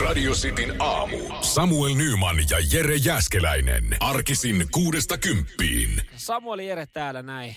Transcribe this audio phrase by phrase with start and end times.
[0.00, 1.16] Radio Cityn aamu.
[1.40, 3.96] Samuel Nyman ja Jere Jäskeläinen.
[4.00, 6.02] Arkisin kuudesta kymppiin.
[6.16, 7.56] Samueli Jere täällä näin.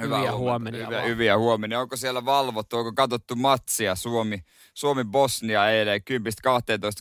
[0.00, 0.86] Hyviä huomenia.
[0.86, 1.80] Hyviä, hyviä huomenia.
[1.80, 4.38] Onko siellä valvottu, onko katsottu matsia Suomi,
[4.74, 6.02] Suomi-Bosnia eilen 10-12?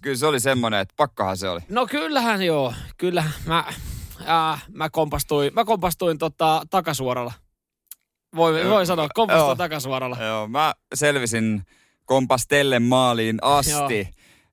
[0.01, 1.59] Kyllä se oli semmoinen, että pakkahan se oli.
[1.69, 2.73] No kyllähän joo.
[2.97, 3.65] Kyllähän mä,
[4.29, 7.33] äh, mä kompastuin, mä kompastuin tota, takasuoralla.
[8.35, 9.55] Voi, voi sanoa, kompastuin Joo.
[9.55, 10.17] takasuoralla.
[10.23, 11.63] Joo, mä selvisin
[12.05, 14.09] kompastellen maaliin asti.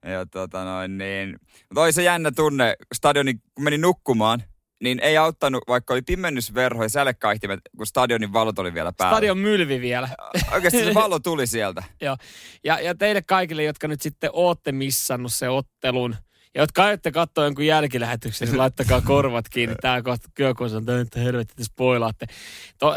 [0.08, 1.36] Ja tota noin niin.
[1.68, 4.42] Mutta oli se jännä tunne, stadioni, kun meni nukkumaan,
[4.82, 9.16] niin ei auttanut, vaikka oli pimennysverho ja sälekkaihtimet, kun stadionin valot oli vielä päällä.
[9.16, 10.08] Stadion mylvi vielä.
[10.52, 11.82] Oikeasti se valo tuli sieltä.
[12.00, 12.16] Joo.
[12.64, 16.16] Ja, ja teille kaikille, jotka nyt sitten ootte missannut se ottelun,
[16.54, 19.76] ja jotka aiotte katsoa jonkun jälkilähetyksen, niin laittakaa korvat kiinni.
[19.82, 22.26] Tää kohta kyökuun sanoo, että helvetti, te spoilaatte.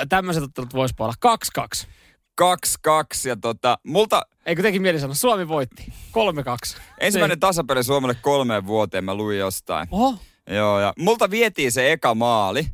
[0.09, 1.13] Tämmöiset ottelut voisi olla
[1.83, 1.87] 2-2.
[2.41, 2.45] 2-2
[3.27, 5.93] ja tota, multa Eikö tekin mieli sanoa, Suomi voitti.
[6.75, 6.77] 3-2.
[6.99, 9.87] ensimmäinen tasapeli Suomelle kolmeen vuoteen mä luin jostain.
[9.91, 10.15] Oho,
[10.49, 12.67] Joo, ja multa vietiin se eka maali,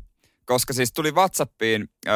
[0.44, 2.14] koska siis tuli Whatsappiin öö,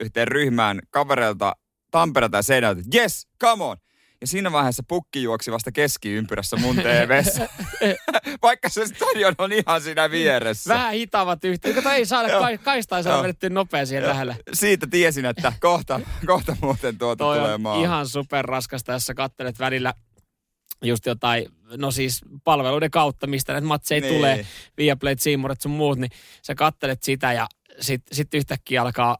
[0.00, 1.56] yhteen ryhmään kavereilta
[1.90, 3.76] Tampereelta ja Seinältä, yes, come on.
[4.22, 7.48] Ja siinä vaiheessa pukki juoksi vasta keskiympyrässä mun TVssä.
[8.42, 10.74] Vaikka se stadion on ihan siinä vieressä.
[10.74, 11.74] vähän hitaavat yhteen.
[11.74, 12.40] Kato, ei saada, Joo.
[12.40, 13.22] kai, kaista ei saada Joo.
[13.22, 14.36] vedettyä nopea siihen lähelle.
[14.52, 17.82] Siitä tiesin, että kohta, kohta muuten tuota Toi tulee maali.
[17.82, 19.94] ihan super raskasta, jos sä kattelet välillä
[20.84, 24.14] just jotain, no siis palveluiden kautta, mistä näitä matseja Niin.
[24.14, 24.46] tulee,
[24.78, 26.10] Viaplay, Seamoret sun muut, niin
[26.42, 27.46] sä kattelet sitä ja
[27.80, 29.18] sitten sit yhtäkkiä alkaa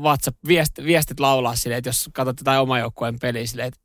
[0.00, 3.80] WhatsApp-viestit viestit laulaa silleen, että jos katsot jotain oman joukkueen peliä silleen, että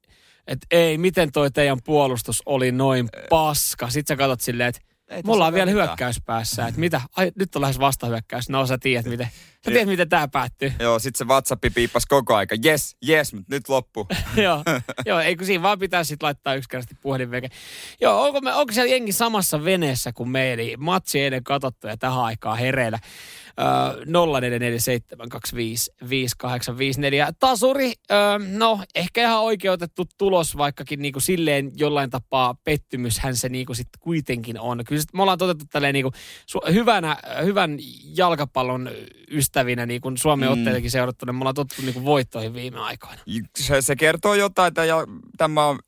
[0.48, 3.90] et ei, miten toi teidän puolustus oli noin paska.
[3.90, 5.88] Sitten sä katsot silleen, että Ei me ollaan vielä mitään.
[5.88, 6.68] hyökkäyspäässä.
[6.68, 7.02] Että mitä?
[7.16, 8.50] Ai, nyt on lähes vastahyökkäys.
[8.50, 9.28] No sä tiedät, miten,
[9.66, 10.74] sä tiedät, miten tämä päättyy.
[10.80, 12.56] Joo, sit se WhatsAppi piippasi koko aika.
[12.66, 14.08] Yes, yes, mutta nyt loppu.
[14.44, 14.64] joo,
[15.06, 17.50] joo, ei kun siinä vaan pitää sitten laittaa yksinkertaisesti puhelinveke.
[18.02, 21.98] Joo, onko, me, onko siellä jengi samassa veneessä kuin me, eli matsi eilen katsottu ja
[21.98, 23.00] tähän aikaan hereillä.
[23.60, 23.66] Öö,
[24.04, 24.08] 0447255854.
[27.40, 28.18] Tasuri, öö,
[28.48, 34.60] no ehkä ihan oikeutettu tulos, vaikkakin niinku silleen jollain tapaa pettymyshän se niinku sitten kuitenkin
[34.60, 34.84] on.
[34.88, 36.12] Kyllä sit me ollaan toteutettu tälleen niinku
[36.52, 37.78] su- hyvänä, hyvän
[38.18, 38.90] jalkapallon
[39.36, 40.54] ystävinä, niin kuin Suomen Mm.
[40.54, 43.22] otteitakin seurattu, niin me ollaan totuttu niinku voittoihin viime aikoina.
[43.58, 44.98] se, se kertoo jotain että ja,
[45.38, 45.80] tämä on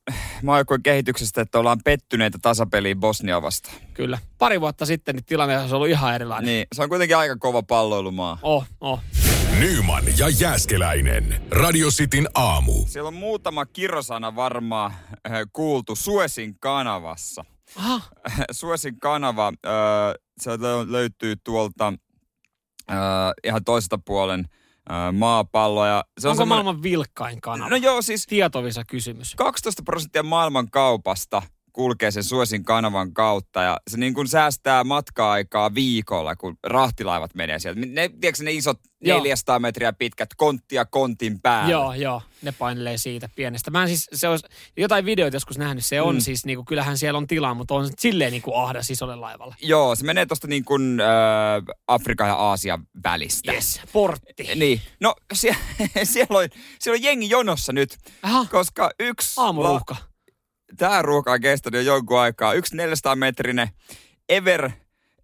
[0.43, 3.75] maajoukkueen kehityksestä, että ollaan pettyneitä tasapeliin Bosnia vastaan.
[3.93, 4.19] Kyllä.
[4.37, 6.45] Pari vuotta sitten niin tilanne olisi ollut ihan erilainen.
[6.45, 8.39] Niin, se on kuitenkin aika kova palloilumaa.
[8.41, 8.99] Oh, oh.
[9.59, 11.41] Nyman ja Jääskeläinen.
[11.51, 12.85] Radio Cityn aamu.
[12.87, 17.45] Siellä on muutama kirosana varmaan äh, kuultu Suesin kanavassa.
[17.75, 18.01] Aha,
[18.51, 21.93] Suesin kanava, äh, se lö- löytyy tuolta
[22.91, 22.97] äh,
[23.43, 24.45] ihan toiselta puolen
[24.91, 25.87] äh, maapalloa.
[25.87, 27.69] Ja se on onko semmoinen- maailman vilkkain kanava?
[27.69, 29.35] No joo, siis Tietovisa kysymys.
[29.35, 31.41] 12 prosenttia maailman kaupasta
[31.77, 37.59] kulkee sen Suesin kanavan kautta ja se niin kuin säästää matka-aikaa viikolla, kun rahtilaivat menee
[37.59, 37.79] sieltä.
[37.85, 39.17] Ne, tiedätkö ne isot Joo.
[39.19, 41.71] 400 metriä pitkät konttia kontin päällä?
[41.71, 43.71] Joo, joo, ne painelee siitä pienestä.
[43.71, 46.19] Mä en siis, se olisi, jotain videoita joskus nähnyt, se on Mm.
[46.21, 49.55] siis, niinku, kyllähän siellä on tilaa, mutta on silleen niinku ahdas isolle laivalle.
[49.61, 51.07] Joo, se menee tuosta niin kuin äh,
[51.87, 53.51] Afrikan ja Aasian välistä.
[53.53, 54.33] Yes, portti.
[54.55, 54.81] Niin.
[54.99, 55.55] No sie,
[56.03, 56.47] siellä, on,
[56.79, 59.33] siellä on jengi jonossa nyt, Aha, koska yksi...
[59.37, 59.95] aamuruuhka.
[60.77, 62.53] Tämä ruuhka on kestänyt jo jonkun aikaa.
[62.53, 63.69] Yksi 400 metrinen
[64.29, 64.71] Ever,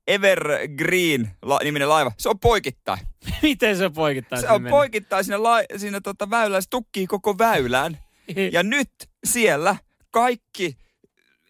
[0.07, 2.11] Evergreen la, niminen laiva.
[2.17, 2.99] Se on poikittain.
[3.41, 4.41] Miten se poikittaa?
[4.41, 6.63] Se on poikittain siinä, la, siinä tota väylään.
[6.63, 7.97] Se tukkii koko väylään.
[8.51, 8.91] Ja nyt
[9.23, 9.75] siellä
[10.11, 10.77] kaikki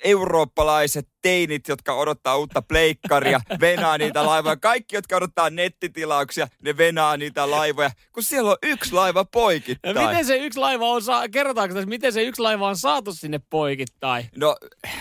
[0.04, 4.58] eurooppalaiset teinit, jotka odottaa uutta pleikkaria, venaa niitä laivoja.
[4.58, 7.90] Kaikki, jotka odottaa nettitilauksia, ne venaa niitä laivoja.
[8.12, 10.08] Kun siellä on yksi laiva poikittain.
[10.08, 13.40] miten se yksi laiva on, saa, kerrotaanko tässä, miten se yksi laiva on saatu sinne
[13.50, 14.30] poikittain?
[14.36, 14.56] No,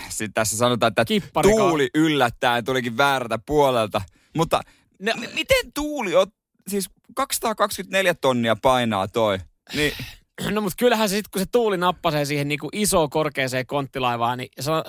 [0.09, 4.03] sit tässä sanotaan, että Kipparika- tuuli yllättäen tulikin väärältä puolelta.
[4.37, 4.61] Mutta
[4.99, 6.27] M- miten tuuli on,
[6.69, 9.39] siis 224 tonnia painaa toi.
[9.75, 9.93] Niin,
[10.51, 14.39] No mutta kyllähän se sitten, kun se tuuli nappasee siihen niin kuin isoon korkeaseen konttilaivaan,
[14.39, 14.85] niin se on,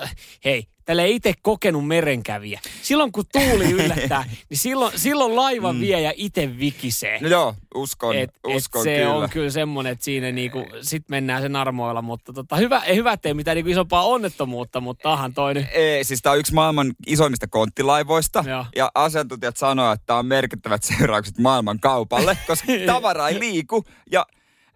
[0.45, 2.59] hei, tälle ei itse kokenut merenkävijä.
[2.81, 7.19] Silloin kun tuuli yllättää, niin silloin, silloin laiva vie ja itse vikisee.
[7.21, 9.13] no joo, uskon, et, uskon et se kyllä.
[9.13, 13.13] on kyllä semmoinen, että siinä niinku, sit mennään sen armoilla, mutta tota, hyvä, ei hyvä,
[13.13, 15.65] ettei mitään niinku isompaa onnettomuutta, mutta onhan toi nyt.
[15.71, 18.43] Ei, siis tämä on yksi maailman isoimmista konttilaivoista.
[18.47, 18.65] Joo.
[18.75, 23.83] Ja asiantuntijat sanoo, että tämä on merkittävät seuraukset maailman kaupalle, koska tavara ei liiku.
[24.11, 24.25] Ja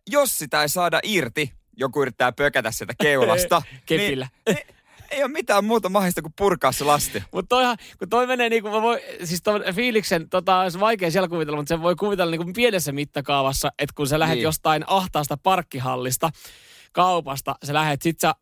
[0.07, 3.61] jos sitä ei saada irti, joku yrittää pökätä sieltä keulasta.
[3.85, 4.27] Kepillä.
[4.47, 4.65] Niin, ei,
[5.11, 7.23] ei ole mitään muuta mahdollista kuin purkaa se lasti.
[7.31, 11.27] Mutta toihan, kun toi menee niinku, mä voi, siis ton fiiliksen, tota, olisi vaikea siellä
[11.27, 14.43] kuvitella, mutta sen voi kuvitella niinku pienessä mittakaavassa, että kun sä lähdet Niin.
[14.43, 16.29] jostain ahtaasta parkkihallista,
[16.91, 18.35] kaupasta, sä lähdet, sit sä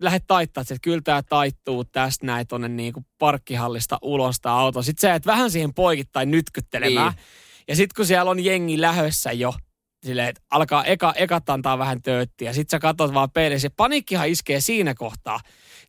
[0.00, 4.82] lähdet taittaa, että kyllä tämä taittuu tästä näin tuonne niinku parkkihallista ulos tämä auto.
[4.82, 7.12] Sitten sä et vähän siihen poikittain nytkyttelemään.
[7.12, 7.24] Niin.
[7.68, 9.54] Ja sitten kun siellä on jengi lähössä jo,
[10.06, 12.52] silleen, että alkaa eka, ekat antaa vähän tööttiä.
[12.52, 13.60] Sitten sä katsot vaan peiliin.
[13.60, 15.40] Se paniikkihan iskee siinä kohtaa.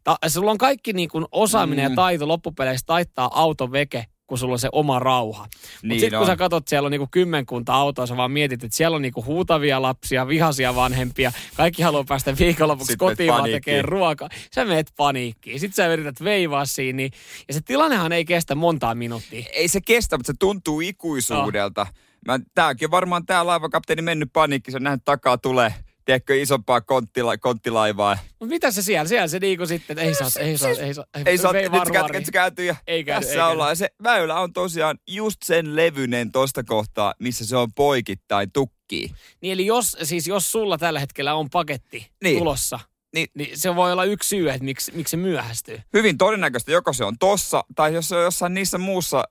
[0.03, 1.91] Ta, sulla on kaikki niin kuin osaaminen mm.
[1.91, 5.43] ja taito loppupeleissä taittaa auto veke, kun sulla on se oma rauha.
[5.43, 8.77] Mutta Niin sitten kun sä katsot, siellä on niinku kymmenkunta autoa, sä vaan mietit, että
[8.77, 13.81] siellä on niinku huutavia lapsia, vihaisia vanhempia, kaikki haluaa päästä viikonlopuksi Sitten kotiin vaan tekee
[13.81, 14.29] ruokaa.
[14.55, 15.59] Sä meet paniikkiin.
[15.59, 16.97] Sitten sä yrität veivaa siinä.
[16.97, 17.11] niin-
[17.47, 19.45] Ja se tilannehan ei kestä montaa minuuttia.
[19.53, 21.87] Ei se kestä, mutta se tuntuu ikuisuudelta.
[22.27, 25.73] Mä, tääkin varmaan tää laivakapteeni mennyt paniikki, se on nähnyt takaa tulee,
[26.05, 28.17] tiedätkö, isompaa konttila, konttilaivaa.
[28.39, 29.07] Mutta mitä se siellä?
[29.07, 31.05] Siellä se niinku sitten, ei saa, ei saa, ei saa.
[31.25, 31.83] Ei saa, vei nyt
[32.19, 33.75] se se kääntyy ja Ei käänny, tässä ei ollaan.
[33.75, 39.11] Se väylä on tosiaan just sen levyinen tosta kohtaa, missä se on poikittain tukkii.
[39.41, 42.37] Niin eli jos, siis jos sulla tällä hetkellä on paketti Niin.
[42.37, 42.79] tulossa,
[43.15, 43.27] Niin.
[43.33, 45.81] niin se voi olla yksi syy, että miksi, miksi se myöhästyy.
[45.93, 49.23] Hyvin todennäköistä, joko se on tossa, tai jos se on jossain niissä muussa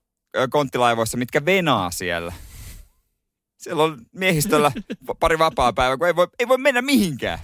[0.51, 2.33] konttilaivoissa, mitkä venaa siellä.
[3.61, 4.73] Siellä on miehistöllä
[5.21, 7.39] pari vapaa päivää, kun ei voi, ei voi mennä mihinkään.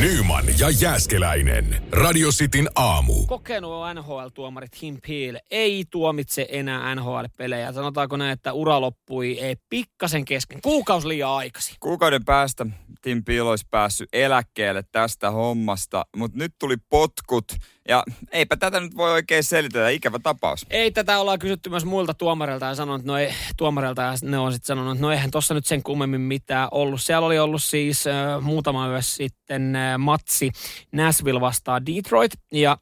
[0.00, 1.82] Nyman ja Jääskeläinen.
[1.92, 3.26] Radio Cityn aamu.
[3.26, 7.72] Kokenut NHL-tuomari Tim Peel ei tuomitse enää NHL-pelejä.
[7.72, 10.62] Sanotaanko näin, että ura loppui ei pikkasen kesken.
[10.62, 11.76] Kuukausi liian aikaisin.
[11.80, 12.66] Kuukauden päästä
[13.02, 17.44] Tim Peel olisi päässyt eläkkeelle tästä hommasta, mutta nyt tuli potkut
[17.88, 20.66] ja eipä tätä nyt voi oikein selitellä, ikävä tapaus.
[20.70, 24.52] Ei tätä ollaan kysytty myös muilta tuomareilta ja sanonut, no ei, tuomareilta ja ne on
[24.52, 27.02] sitten sanonut, että no eihän tossa nyt sen kummemmin mitään ollut.
[27.02, 30.50] Siellä oli ollut siis äh, muutama yö sitten äh, matsi
[30.92, 32.76] Nashville vastaan Detroit ja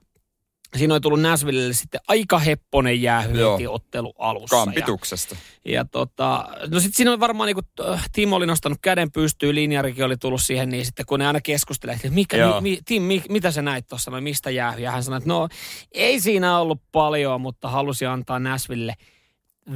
[0.77, 4.57] siinä oli tullut Nashvillelle sitten aika hepponen jäähy heti ottelu alussa.
[4.57, 5.37] Ja, Kampituksesta.
[5.65, 10.05] ja tota, no sitten siinä oli varmaan niinku, äh, Timo oli nostanut käden pystyyn, linjarikin
[10.05, 12.61] oli tullut siihen, niin sitten kun ne aina keskustelee, että mikä, Joo.
[12.61, 14.81] mi, mi, Tim, mi, mitä sä näit tuossa, no mistä jäähy?
[14.81, 15.49] Ja hän sanoi, että no
[15.93, 18.95] ei siinä ollut paljon, mutta halusi antaa Näsville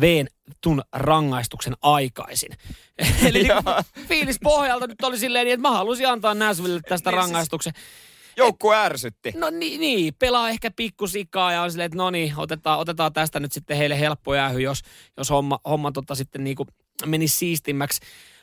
[0.00, 0.26] veen
[0.60, 2.50] tun rangaistuksen aikaisin.
[3.28, 3.62] Eli niinku
[4.08, 7.72] fiilis pohjalta nyt oli silleen, niin, että mä halusin antaa Näsville tästä Niin siis- rangaistuksen.
[8.36, 9.32] Joukku ärsytti.
[9.36, 13.40] No niin, niin, pelaa ehkä pikkusikaa ja on silleen, että no niin, otetaan, otetaan tästä
[13.40, 14.82] nyt sitten heille helppo jäähy, jos,
[15.16, 16.66] jos homma, homma tota sitten niinku
[17.06, 18.00] menisi siistimmäksi.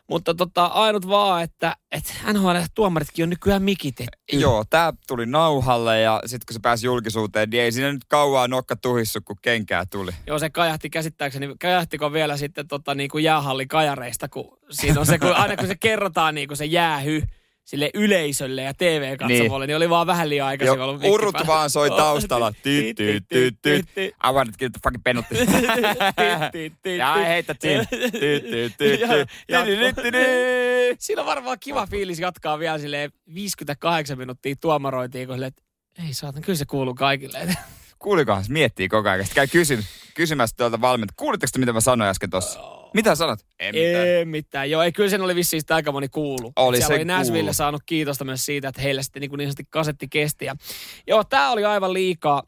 [0.10, 4.18] Mutta tota, ainut vaan, että, että NHL-tuomaritkin on nykyään mikitetty.
[4.32, 8.48] Joo, tää tuli nauhalle ja sitten kun se pääsi julkisuuteen, niin ei siinä nyt kauaa
[8.48, 10.12] nokka tuhissu, kun kenkää tuli.
[10.28, 15.06] Joo, se kajahti käsittääkseni, kajahtiko vielä sitten tota, niin kuin jäähallin kajareista, kun siinä on
[15.06, 17.22] se, kun, aina kun se kerrotaan niin kuin se jäähy
[17.70, 19.68] sille yleisölle ja TV-katsomolle, niin.
[19.68, 20.78] niin oli vaan vähän liian aikaisin.
[20.78, 21.48] Joo, ollut urut päällä.
[21.48, 22.54] vaan soi taustalla.
[22.64, 23.86] Tyt, tyt, tyt, tyt.
[23.98, 25.36] I wanted to get the fucking penalty.
[29.48, 31.00] Ja tyt, tyt.
[31.00, 35.64] Siinä on varmaan kiva fiilis jatkaa vielä silleen 58 minuuttia tuomaroitiin, kun silleen, että
[36.08, 37.58] ei saatan, kyllä se kuuluu kaikille.
[38.00, 39.26] Kuulikohan miettii koko ajan.
[39.26, 39.84] Sitten käy kysyn,
[40.20, 41.14] kysymässä tuolta valmenta.
[41.18, 42.60] Kuulitteko te, mitä mä sanoin äsken tossa?
[42.94, 43.40] Mitä sanot?
[43.60, 44.08] En mitään.
[44.08, 44.70] Ei mitään.
[44.72, 46.54] Joo, ei kyllä sen oli vissiin sitä aika moni kuulu.
[46.56, 47.54] Oli Siellä se oli Nashville kuulu.
[47.54, 50.46] saanut kiitosta myös siitä, että heille sitten niin, kuin niin sanotusti kasetti kesti.
[50.46, 50.56] Ja,
[51.08, 52.44] joo, tämä oli aivan liikaa.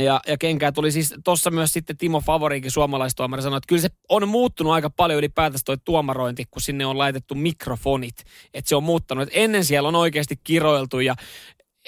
[0.00, 3.88] Ja, ja kenkää tuli siis tuossa myös sitten Timo Favorikin suomalaistuomari sanoi, että kyllä se
[4.08, 8.24] on muuttunut aika paljon ylipäätänsä toi tuomarointi, kun sinne on laitettu mikrofonit.
[8.54, 9.22] Että se on muuttanut.
[9.22, 11.14] Et ennen siellä on oikeasti kiroiltu ja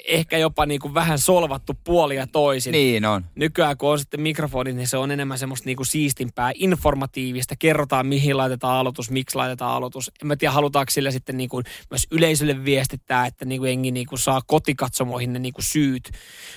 [0.07, 2.71] ehkä jopa niin kuin vähän solvattu puolia toisin.
[2.71, 3.25] Niin on.
[3.35, 7.55] Nykyään kun on sitten mikrofonit, niin se on enemmän semmoista niinku siistimpää, informatiivista.
[7.59, 10.11] Kerrotaan, mihin laitetaan aloitus, miksi laitetaan aloitus.
[10.21, 14.41] En mä tiedä, halutaanko sillä sitten niinku myös yleisölle viestittää, että niinku jengi niinku saa
[14.47, 16.11] kotikatsomoihin ne niinku syyt,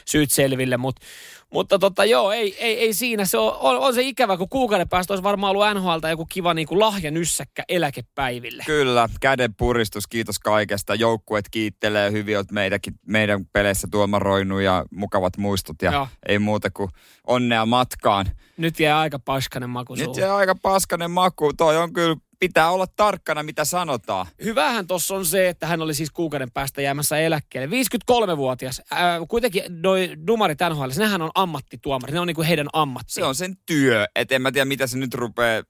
[0.07, 0.77] syyt selville.
[0.77, 0.97] Mut,
[1.53, 3.25] mutta tota, joo, ei, ei, ei siinä.
[3.25, 6.55] Se on, on, on, se ikävä, kun kuukauden päästä olisi varmaan ollut NHLta joku kiva
[6.55, 8.63] niinku lahjanyssäkkä eläkepäiville.
[8.67, 10.95] Kyllä, käden puristus, kiitos kaikesta.
[10.95, 16.09] Joukkuet kiittelee hyvin, olet meidänkin, meidän peleissä tuomaroinut ja mukavat muistot ja Joo.
[16.29, 16.91] ei muuta kuin
[17.27, 18.27] onnea matkaan.
[18.57, 20.15] Nyt jää aika paskanen maku Nyt suuhun.
[20.15, 21.53] se aika paskanen maku.
[21.53, 24.27] Toi on kyllä, pitää olla tarkkana mitä sanotaan.
[24.45, 27.77] Hyvähän tuossa on se, että hän oli siis kuukauden päästä jäämässä eläkkeelle.
[27.77, 28.83] 53-vuotias.
[28.91, 32.15] Ää, kuitenkin noi dumarit NHL, nehän on ammattituomarit.
[32.15, 33.13] Ne on niinku heidän ammatti.
[33.13, 35.63] Se on sen työ, että en mä tiedä mitä se nyt rupeaa,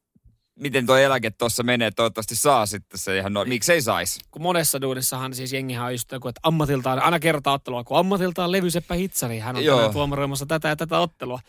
[0.60, 1.90] miten tuo eläke tuossa menee.
[1.90, 4.20] Toivottavasti saa sitten se ihan no, miksei saisi.
[4.30, 8.52] Kun monessa duunissahan siis jengihän on just joku, että ammatiltaan, aina kertaa ottelua, kun ammatiltaan
[8.52, 9.38] levyseppä hitsari.
[9.38, 11.40] Hän on tuomaroimassa tätä ja tätä ottelua.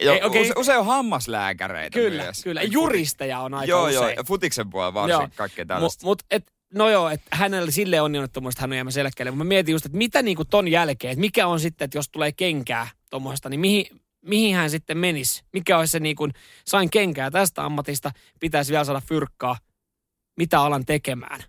[0.00, 2.44] Jo, Ei, use, usein on hammaslääkäreitä Kyllä, myös.
[2.44, 2.62] kyllä.
[2.62, 3.94] Juristeja on aika Joo, usein.
[3.94, 6.06] joo, ja futiksen puolella varsin kaikkea tällaista.
[6.06, 9.30] Mut, mut et, no joo, että hänellä sille on onnettomuus, että hän on jäämässä eläkkeelle.
[9.30, 12.08] Mutta mä mietin just, että mitä niinku ton jälkeen, että mikä on sitten, että jos
[12.08, 13.86] tulee kenkää tuommoista, niin mihin,
[14.22, 15.44] mihin hän sitten menisi?
[15.52, 16.32] Mikä olisi se niin kuin,
[16.66, 19.56] sain kenkää tästä ammatista, pitäisi vielä saada fyrkkaa,
[20.36, 21.40] mitä alan tekemään?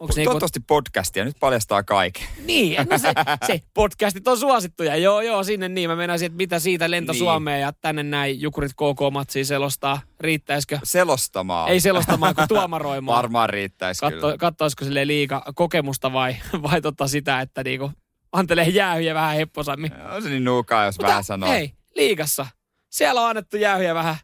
[0.00, 2.22] Onko se Toivottavasti podcastia, nyt paljastaa kaiken.
[2.44, 3.12] Niin, no se,
[3.46, 4.96] se podcastit on suosittuja.
[4.96, 5.90] Joo, joo, sinne niin.
[5.90, 7.18] Mä menisin, että mitä siitä lento Niin.
[7.18, 10.00] Suomeen ja tänne näin Jukurit KK-matsiin selostaa.
[10.20, 10.78] Riittäisikö?
[10.84, 11.70] Selostamaan.
[11.70, 13.16] Ei selostamaan, kuin tuomaroimaan.
[13.16, 14.36] Varmaan riittäisi Katso, kyllä.
[14.38, 17.90] katsoisiko sille liiga kokemusta vai, vai tota sitä, että niinku
[18.32, 19.92] antelee jäähyjä vähän hepposammin.
[20.14, 21.50] On se niin nuukaa, jos vähän sanoo.
[21.50, 22.46] hei, liigassa.
[22.90, 24.16] Siellä on annettu jäähyjä vähän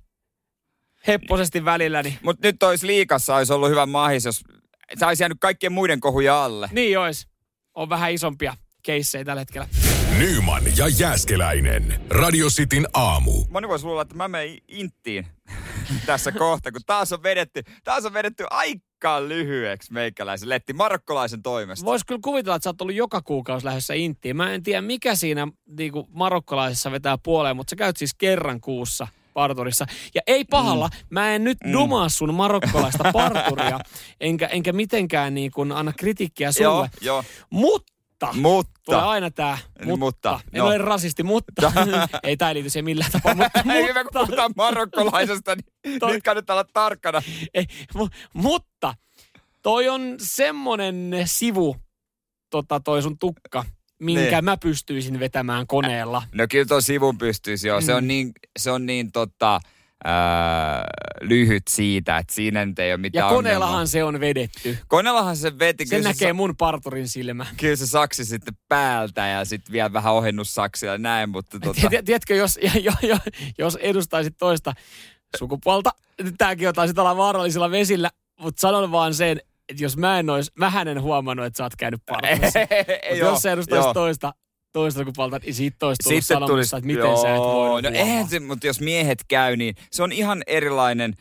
[1.06, 4.44] hepposesti välillä, niin Mutta nyt olisi liikassa olisi ollut hyvä mahis, jos
[4.98, 6.68] se olisi jäänyt kaikkien muiden kohuja alle.
[6.72, 7.28] niin ois.
[7.74, 9.68] On vähän isompia keissejä tällä hetkellä.
[10.18, 12.00] Nyman ja Jääskeläinen.
[12.10, 13.44] Radio Cityn aamu.
[13.50, 15.26] Moni voisi luulla, että mä menen inttiin
[16.06, 21.86] tässä kohta, kun taas on vedetty, taas on vedetty aika lyhyeksi meikäläisen letti marokkolaisen toimesta.
[21.86, 24.36] Voisi kyllä kuvitella, että sä oot ollut joka kuukausi lähdössä Inttiin.
[24.36, 29.08] Mä en tiedä, mikä siinä niinku, marokkolaisessa vetää puoleen, mutta sä käyt siis kerran kuussa
[29.34, 29.86] parturissa.
[30.14, 31.06] Ja ei pahalla, mm.
[31.10, 31.72] mä en nyt mm.
[31.72, 33.80] dumaa sun marokkolaista parturia,
[34.20, 36.66] enkä, enkä mitenkään niin kuin anna kritiikkiä sulle.
[36.66, 37.24] Joo, joo.
[37.50, 37.92] Mutta,
[38.32, 40.66] tulee Mutta, aina tää, Niin, mutta, mutta, en no.
[40.66, 41.72] ole rasisti, mutta,
[42.22, 46.22] ei tää liity siihen millään tapaa, mutta, ei hyvä, kun puhutaan marokkolaisesta, niin Toi- nyt
[46.24, 47.22] kannattaa olla tarkkana.
[47.54, 48.94] ei, mu, mutta
[49.62, 51.76] toi on semmonen sivu,
[52.50, 53.64] tota, toi sun tukka,
[54.04, 54.44] minkä Niin.
[54.44, 56.23] mä pystyisin vetämään koneella.
[56.34, 57.80] No kyllä tuon sivun pystyisi joo.
[57.80, 57.96] Se Mm.
[57.96, 59.61] on niin, se on niin tota,
[60.04, 60.84] ää,
[61.20, 63.87] lyhyt siitä, että siinä nyt ei ole mitään Ja koneellahan ongelmaa.
[63.87, 64.78] se on vedetty.
[64.88, 65.87] Koneellahan se veti.
[65.87, 67.46] Sen kyllä näkee se, mun parturin silmä.
[67.56, 71.80] kyllä se saksi sitten päältä ja sitten vielä vähän ohennussaksia ja näin, mutta tota.
[72.04, 73.16] Tiedätkö, jos, jo, jo,
[73.58, 74.73] jos edustaisit toista
[75.38, 75.90] sukupuolta,
[76.38, 80.52] tämäkin on taisi olla vaarallisilla vesillä, mutta sanon vaan sen, että jos mä en ois,
[80.59, 82.00] mähän en huomannut, että sä oot käynyt
[83.18, 83.94] Joo, jos sä edustaisit joo.
[83.94, 84.35] toista,
[84.73, 87.99] toista sukupuolta, niin siitä toista tullut Sitten sanomassa, tulisi, että miten sä et voinut no
[87.99, 91.14] eihän se, mutta jos miehet käy, niin se on ihan erilainen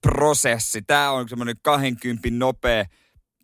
[0.00, 0.82] prosessi.
[0.82, 2.84] Tämä on semmoinen 20 nopea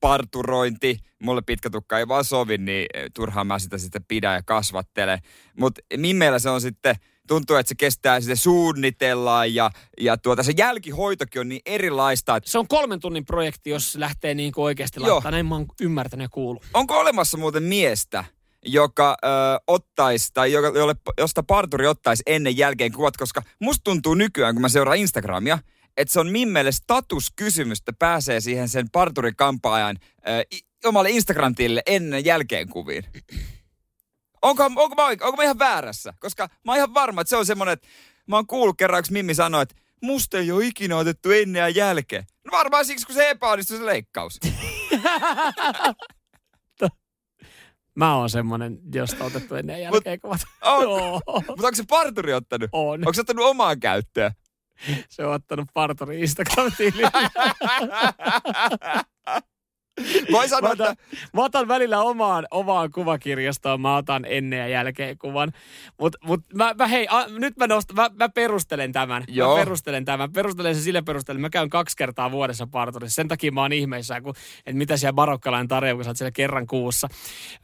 [0.01, 0.99] parturointi.
[1.23, 5.19] Mulle pitkä tukka ei vaan sovi, niin turhaan mä sitä sitten pidän ja kasvattelen.
[5.59, 6.97] Mutta mimmeillä se on sitten,
[7.29, 12.41] tuntuu, että se kestää sitten suunnitellaan ja, ja tuota, se jälkihoitokin on niin erilaista.
[12.45, 15.31] Se on kolmen tunnin projekti, jos lähtee niin kuin oikeasti laittaa.
[15.31, 16.65] Näin mä oon ymmärtänyt ja kuullut.
[16.75, 18.25] onko olemassa muuten miestä,
[18.67, 19.29] joka ö,
[19.67, 24.63] ottaisi, tai joka, jolle, josta parturi ottaisi ennen jälkeen kuvat, koska musta tuntuu nykyään, kun
[24.63, 25.59] mä seuraan Instagramia,
[25.97, 29.97] että se on Mimmelle statuskysymys, että pääsee siihen sen parturikampaajan
[30.29, 33.05] ö, omalle Instagram-tilille ennen jälkeen kuviin.
[34.43, 36.15] Onko, onko, mä, onko mä ihan väärässä?
[36.19, 37.89] Koska mä oon ihan varma, että se on semmoinen, että
[38.27, 41.69] mä oon kuullut kerran, kun Mimmi sanoi, että musta ei ole ikinä otettu ennen ja
[41.69, 42.25] jälkeen.
[42.45, 44.41] No varmaan siksi, kun se epäonnistui se leikkaus.
[47.95, 50.41] Mä oon semmonen, josta on otettu ennen ja jälkeen kuvat.
[50.63, 51.21] On.
[51.37, 52.71] Mutta onko se parturi ottanut?
[52.73, 53.01] on.
[53.01, 54.33] Onko se ottanut omaan käyttöön?
[55.09, 57.11] Se on ottanut parturi Instagram-tiliin.
[60.33, 64.69] Voi sanoa, Mä otan, että mä otan välillä omaan, omaan kuvakirjastoon, mä otan ennen ja
[64.69, 65.53] jälkeen kuvan.
[66.01, 69.25] Mutta mut mä, mä, hei, a, nyt mä, nostan, mä, mä perustelen tämän.
[69.29, 69.57] Joo.
[69.57, 70.33] Mä perustelen tämän.
[70.33, 71.41] Perustelen sen sillä perusteella.
[71.41, 73.15] Mä käyn kaksi kertaa vuodessa parturissa.
[73.15, 76.33] Sen takia mä oon ihmeissä, kun, että mitä siellä barokkalainen tarjoaa, kun sä oot siellä
[76.33, 77.09] kerran kuussa.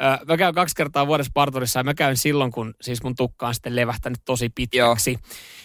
[0.02, 3.49] Öö, mä käyn kaksi kertaa vuodessa parturissa ja mä käyn silloin, kun siis mun tukka
[3.49, 5.18] on sitten levähtänyt tosi pitkäksi.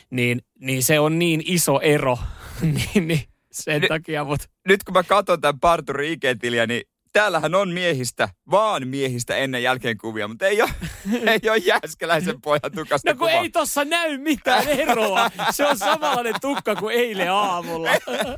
[0.10, 2.20] Niin, niin se on niin iso ero.
[2.62, 6.82] niin, niin sen Nyt- takia, mutta nyt kun mä katson tämän parturi IG-tiliä, niin
[7.14, 10.70] täällähän on miehistä, vaan miehistä ennen jälkeen kuvia, mutta ei ole,
[11.44, 13.42] ei ole Jääskeläisen pojan tukasta No kun kuvaa.
[13.42, 15.32] ei tossa näy mitään eroa.
[15.52, 17.90] Se on samanlainen tukka kuin eilen aamulla.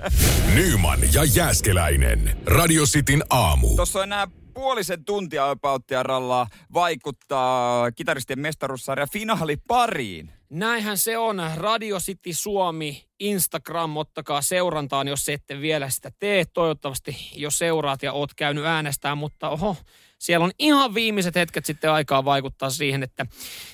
[0.56, 2.38] Nyman ja Jääskeläinen.
[2.46, 3.76] Radio Cityn aamu.
[3.76, 10.32] Tuossa on enää puolisen tuntia apauttia rallaa vaikuttaa kitaristien mestaruussarja finaali pariin.
[10.50, 11.42] Näinhän se on.
[11.56, 16.46] Radio City Suomi, Instagram, ottakaa seurantaan, jos ette vielä sitä tee.
[16.54, 19.78] Toivottavasti jo seuraat ja oot käynyt äänestää, mutta oho,
[20.20, 23.26] siellä on ihan viimeiset hetket sitten aikaa vaikuttaa siihen, että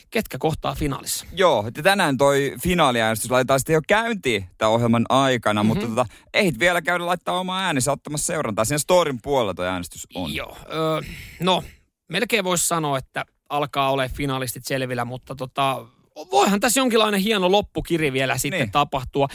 [0.10, 1.26] ketkä kohtaa finaalissa.
[1.34, 5.68] Joo, että tänään toi finaaliäänestys laitetaan sitten jo käyntiin tämän ohjelman aikana, mm-hmm.
[5.68, 8.66] mutta tota, ehdit vielä käydä laittaa oma äänensä ottamassa seurantaa.
[8.66, 10.34] Siinä storin puolella toi äänestys on.
[10.34, 11.02] Joo, öö,
[11.40, 11.64] no
[12.10, 15.86] melkein voisi sanoa, että alkaa olla finalistit selvillä, mutta tota,
[16.16, 18.72] voihan tässä jonkinlainen hieno loppukiri vielä sitten Niin.
[18.72, 19.28] tapahtua.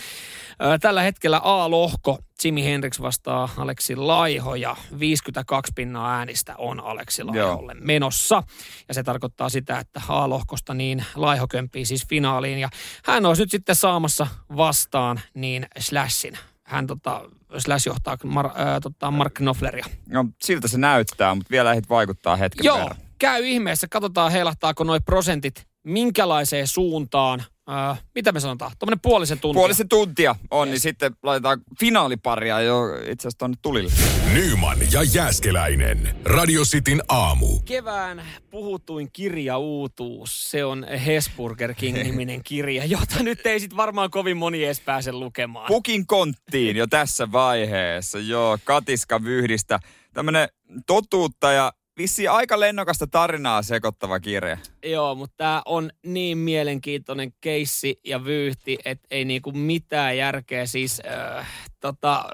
[0.80, 7.74] Tällä hetkellä A-lohko, Jimi Hendrix vastaa Aleksi Laiho ja 52 pinnaa äänistä on Aleksi Laiholle
[7.74, 8.42] menossa.
[8.88, 12.68] Ja se tarkoittaa sitä, että A-lohkosta niin Laiho kömpii siis finaaliin ja
[13.04, 16.38] hän olisi nyt sitten saamassa vastaan niin Slashin.
[16.64, 19.84] Hän tota, Slash johtaa Mar, ää, tota Mark Knopfleria.
[20.08, 22.96] No, siltä se näyttää, mutta vielä ehdit vaikuttaa hetken Joo, verran.
[23.18, 23.86] käy ihmeessä.
[23.90, 27.44] Katsotaan heilahtaako noi prosentit minkälaiseen suuntaan.
[27.70, 29.60] äh, mitä me sanotaan, tuommoinen puolisen tuntia.
[29.60, 30.72] Puolisen tuntia on, yes.
[30.72, 33.92] niin sitten laitetaan finaaliparia jo itse asiassa tuonne tulille.
[34.32, 36.16] Nyman ja Jääskeläinen.
[36.24, 37.60] Radio Cityn aamu.
[37.64, 44.36] Kevään puhutuin kirja uutuus, se on Hesburger King-niminen kirja, jota nyt ei sit varmaan kovin
[44.36, 45.66] moni edes pääse lukemaan.
[45.68, 49.80] Pukin konttiin jo tässä vaiheessa, joo, katiska vyhdistä.
[50.12, 50.48] Tämmönen
[50.86, 54.58] totuutta ja vissi aika lennokasta tarinaa sekoittava kirja.
[54.84, 60.66] Joo, mutta tämä on niin mielenkiintoinen keissi ja vyyhti, että ei niinku mitään järkeä.
[60.66, 61.02] Siis
[61.38, 61.46] äh,
[61.80, 62.24] tota,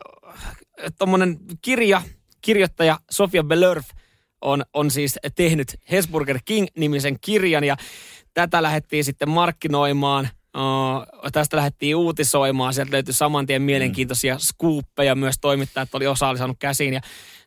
[0.99, 2.03] tommonen kirja,
[2.41, 3.87] kirjoittaja Sofia Belörf
[4.41, 7.77] on, on siis tehnyt Hesburger King-nimisen kirjan ja
[8.35, 14.41] tätä lähdettiin sitten markkinoimaan– Uh, tästä lähdettiin uutisoimaan, sieltä löytyi saman tien mielenkiintoisia mm.
[14.41, 17.01] skuuppeja, myös toimittajat oli osa oli saanut käsiin ja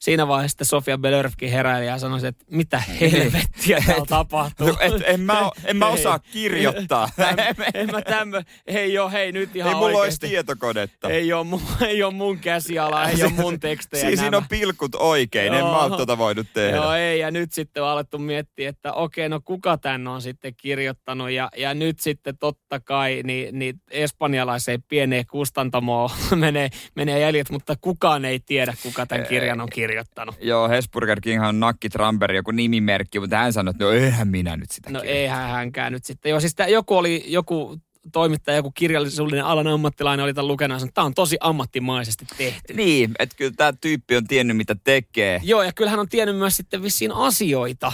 [0.05, 3.11] siinä vaiheessa sitten Sofia Belörfkin heräili ja sanoi, että mitä niin.
[3.11, 4.67] helvettiä täällä tapahtuu.
[4.67, 7.09] No, et, en mä, en mä osaa kirjoittaa.
[7.15, 7.35] Täm,
[7.73, 8.41] en mä tämmö,
[8.73, 10.25] hei joo, hei nyt ihan Ei mulla oikeasti.
[10.25, 11.09] olisi tietokonetta.
[11.09, 14.95] Ei ole, mun, ei ole mun käsiala, ei ole mun tekstejä Siis siinä on pilkut
[14.95, 15.55] oikein, joo.
[15.55, 16.77] en mä ole tota voinut tehdä.
[16.77, 20.53] Joo, ei, ja nyt sitten on alettu miettiä, että okei, no kuka tän on sitten
[20.57, 27.49] kirjoittanut, ja, ja nyt sitten totta kai, niin, niin espanjalaiseen pieneen kustantamoon menee, menee jäljet,
[27.49, 30.35] mutta kukaan ei tiedä, kuka tämän kirjan on kirjoittanut.
[30.41, 34.57] Joo, Hesburger King on Nakki Tramberg, joku nimimerkki, mutta hän sanoi, että no eihän minä
[34.57, 35.19] nyt sitä No kirjoita.
[35.19, 36.29] eihän hänkään nyt sitten.
[36.29, 37.77] Joo, siis tää, joku oli, joku
[38.11, 42.73] toimittaja, joku kirjallisuuden alan ammattilainen oli tämän lukenut että tämä on tosi ammattimaisesti tehty.
[42.73, 45.41] Niin, että kyllä tämä tyyppi on tiennyt, mitä tekee.
[45.43, 47.91] Joo, ja kyllä hän on tiennyt myös sitten vissiin asioita,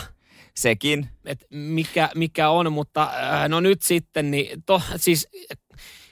[0.55, 1.09] Sekin.
[1.25, 5.27] että mikä, mikä on, mutta äh, no nyt sitten, niin to, siis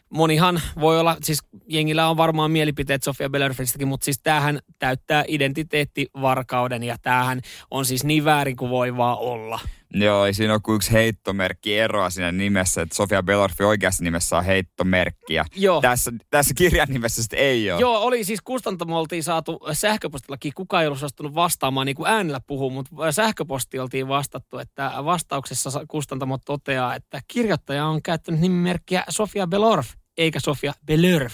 [0.09, 6.83] monihan voi olla, siis jengillä on varmaan mielipiteet Sofia Bellerfistakin, mutta siis tämähän täyttää identiteettivarkauden
[6.83, 7.41] ja tämähän
[7.71, 9.59] on siis niin väärin kuin voi vaan olla.
[9.93, 14.37] Joo, ei siinä ole kuin yksi heittomerkki eroa siinä nimessä, että Sofia Belorfi oikeassa nimessä
[14.37, 15.33] on heittomerkki.
[15.33, 15.81] Ja Joo.
[15.81, 17.81] Tässä, tässä kirjan nimessä sitten ei ole.
[17.81, 22.39] Joo, oli siis kustantamo oltiin saatu sähköpostillakin, kukaan ei ollut suostunut vastaamaan niin kuin äänellä
[22.47, 29.47] puhuu, mutta sähköposti oltiin vastattu, että vastauksessa kustantamo toteaa, että kirjoittaja on käyttänyt nimimerkkiä Sofia
[29.47, 31.33] Belorf, eikä Sofia Belörf.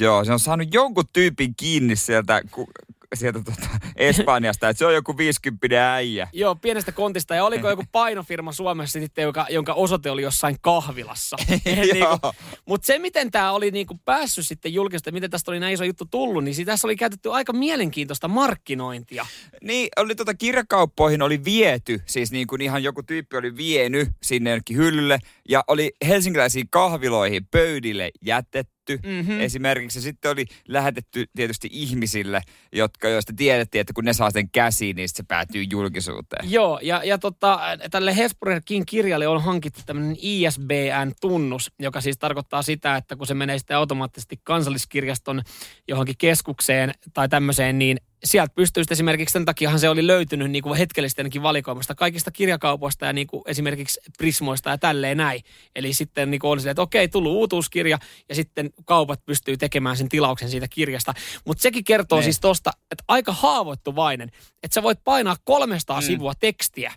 [0.00, 2.66] Joo, se on saanut jonkun tyypin kiinni sieltä, ku,
[3.16, 6.28] sieltä tota Espanjasta, että se on joku 50 äijä.
[6.32, 7.34] Joo, pienestä kontista.
[7.34, 11.36] Ja oliko joku painofirma Suomessa sitten, joka, jonka osoite oli jossain kahvilassa.
[12.00, 12.18] Joo.
[12.66, 16.04] Mutta se, miten tämä oli niinku päässyt sitten julkista, miten tästä oli näin iso juttu
[16.04, 19.26] tullut, niin tässä oli käytetty aika mielenkiintoista markkinointia.
[19.62, 24.50] Niin, oli tota kirjakauppoihin oli viety, siis niin kuin ihan joku tyyppi oli vienyt sinne
[24.50, 28.73] jonnekin hyllylle, ja oli helsinkiläisiin kahviloihin pöydille jätetty.
[28.92, 29.40] Mhm.
[29.40, 32.42] Esimerkiksi ja sitten oli lähetetty tietysti ihmisille,
[32.72, 36.50] jotka joista tiedettiin, että kun ne saa sen käsiin, niin se päätyy julkisuuteen.
[36.50, 42.62] Joo, ja, ja tota, tälle Hesburger King kirjalle on hankittu tämmöinen ISBN-tunnus, joka siis tarkoittaa
[42.62, 45.42] sitä, että kun se menee sitten automaattisesti kansalliskirjaston
[45.88, 50.78] johonkin keskukseen tai tämmöiseen, niin sieltä pystyy esimerkiksi, sen takiahan se oli löytynyt niin kuin
[50.78, 55.40] hetkellisesti ainakin valikoimasta kaikista kirjakaupoista ja niin kuin esimerkiksi Prismoista ja tälleen näin.
[55.76, 59.96] Eli sitten niin kuin oli silleen, että okei, tullut uutuuskirja ja sitten kaupat pystyy tekemään
[59.96, 61.14] sen tilauksen siitä kirjasta.
[61.44, 62.24] Mutta sekin kertoo Ne.
[62.24, 64.28] siis tosta, että aika haavoittuvainen,
[64.62, 66.06] että sä voit painaa 300 Mm.
[66.06, 66.92] sivua tekstiä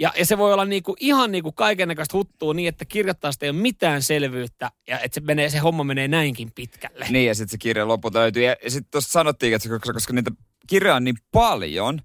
[0.00, 3.58] ja, ja se voi olla niinku, ihan niinku kaikennäköistä huttua niin, että kirjoittajasta ei ole
[3.58, 7.06] mitään selvyyttä ja että se, menee, se homma menee näinkin pitkälle.
[7.10, 8.42] Niin, ja sitten se kirja lopulta löytyy.
[8.42, 10.30] Ja, ja sitten tuossa sanottiin, että koska, koska niitä
[10.66, 12.00] kirjoja on niin paljon,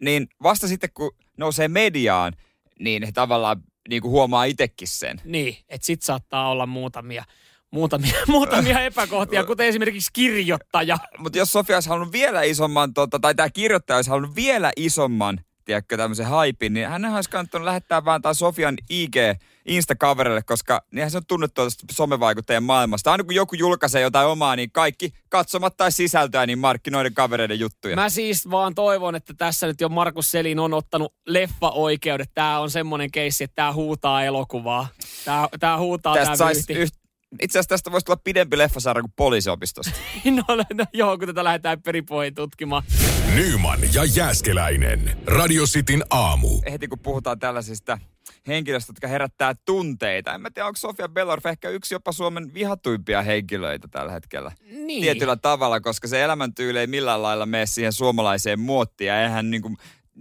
[0.00, 2.32] niin vasta sitten kun nousee mediaan,
[2.78, 5.20] niin he tavallaan niin kuin huomaa itsekin sen.
[5.24, 7.24] Niin, että sit saattaa olla muutamia,
[7.70, 10.98] muutamia, muutamia epäkohtia, kuten esimerkiksi kirjoittaja.
[11.18, 15.40] Mutta jos Sofia olisi halunnut vielä isomman, tota, tai tämä kirjoittaja olisi halunnut vielä isomman,
[15.68, 19.16] tiedätkö, tämmöisen haipin, niin hän olisi kannattanut lähettää vaan tai Sofian IG
[19.66, 23.12] Insta-kaverille, koska niinhän se on tunnettu tästä somevaikuttajien maailmasta.
[23.12, 27.96] Aina kun joku julkaisee jotain omaa, niin kaikki katsomat tai sisältöä, niin markkinoiden kavereiden juttuja.
[27.96, 32.30] Mä siis vaan toivon, että tässä nyt jo Markus Selin on ottanut leffa-oikeudet.
[32.34, 34.88] Tää on semmonen keissi, että tää huutaa elokuvaa.
[35.24, 36.94] Tää, tää huutaa Tästä tää yht...
[37.42, 39.92] Itse asiassa tästä voisi tulla pidempi leffasarja kuin poliisiopistosta.
[40.24, 42.82] No, no, joo, kun tätä lähdetään peripoihin tutkimaan.
[43.34, 45.18] Nyman ja Jääskeläinen.
[45.26, 46.48] Radio Cityn aamu.
[46.70, 47.98] Heti kun puhutaan tällaisista
[48.46, 50.34] henkilöistä, jotka herättää tunteita.
[50.34, 54.52] En mä tiedä, onko Sofia Bellorf ehkä yksi jopa Suomen vihatuimpia henkilöitä tällä hetkellä.
[54.70, 55.02] Niin.
[55.02, 59.08] Tietyllä tavalla, koska se elämäntyyli ei millään lailla mene siihen suomalaiseen muottiin.
[59.08, 59.76] Ja eihän niin kuin,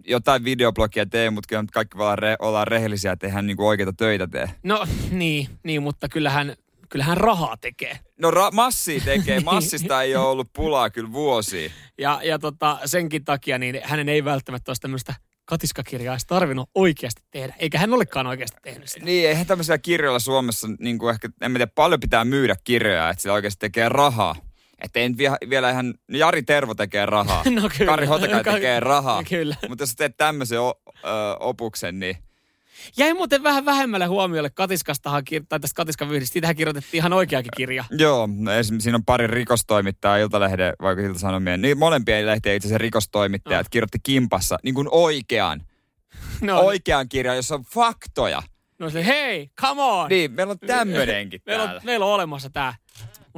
[0.08, 3.93] jotain videoblogia tee, mutta kyllä kaikki vaan re, ollaan rehellisiä, että eihän niin kuin oikeita
[3.93, 4.52] töitä tee.
[4.63, 6.56] No niin, niin, mutta kyllähän,
[6.89, 8.00] kyllähän rahaa tekee.
[8.21, 9.39] No ra- massi tekee.
[9.45, 11.69] Massista ei ole ollut pulaa kyllä vuosia.
[11.97, 15.13] Ja, ja tota, senkin takia niin hänen ei välttämättä olisi tämmöistä
[15.45, 17.56] katiskakirjaa olisi tarvinnut oikeasti tehdä.
[17.60, 19.06] Eikä hän olekaan oikeasti tehnyt sitä.
[19.06, 23.21] Niin, eihän tämmöisellä kirjoilla Suomessa, niin kuin ehkä, en tiedä, paljon pitää myydä kirjoja, että
[23.21, 24.36] sillä oikeasti tekee rahaa.
[24.84, 25.17] Että ei nyt
[25.50, 27.43] vielä, ihan, Jari Tervo tekee rahaa.
[27.62, 27.91] No kyllä.
[27.91, 29.23] Kari Hotakai tekee rahaa.
[29.23, 29.56] Kyllä.
[29.69, 32.17] Mutta jos teet tämmöisen o, ö, opuksen, niin
[32.98, 36.34] Jäi muuten vähän vähemmälle huomiolle Katiskastahan, tai tästä Katiskan vyhdistä.
[36.34, 37.84] Siitähän kirjoitettiin ihan oikeakin kirja.
[37.92, 42.78] Joo, no esimerkiksi siinä on pari rikostoimittajaa Iltalehden, vaikka Iltasanomien, niin molempien lehtien itse asiassa
[42.78, 43.70] rikostoimittajat No.
[43.72, 45.62] kirjoitti kimpassa niin kuin oikean,
[46.42, 48.42] No, oikean kirjan, jossa on faktoja.
[48.80, 50.10] no se, hei, come on!
[50.10, 51.80] Niin, meillä on tämmöinenkin meillä, täällä.
[51.80, 52.74] on, meillä on olemassa tämä.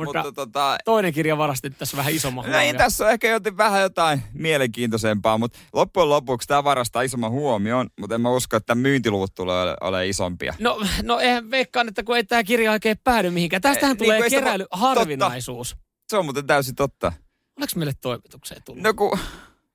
[0.05, 2.77] Mutta, Mutta tota, toinen kirja varasti tässä vähän isomman ei, huomion.
[2.77, 8.15] tässä on ehkä jotain, vähän jotain mielenkiintoisempaa, mutta loppujen lopuksi tämä varastaa isomman huomion, mutta
[8.15, 10.53] en mä usko, että myyntiluvut tulee ole, ole isompia.
[10.59, 13.61] No, no eihän veikkaan, että kun ei tämä kirja oikein päädy mihinkään.
[13.61, 15.75] Tästähän niin tulee sitä keräily harvinaisuus.
[16.07, 17.11] Se on muuten täysin totta.
[17.57, 18.83] Oliko meille toimitukseen tullut?
[18.83, 19.19] No kun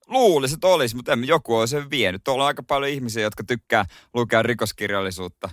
[0.06, 2.24] luulisin, että olisi, mutta en, joku on sen vienyt.
[2.24, 3.84] Tuolla on aika paljon ihmisiä, jotka tykkää
[4.14, 5.50] lukea rikoskirjallisuutta.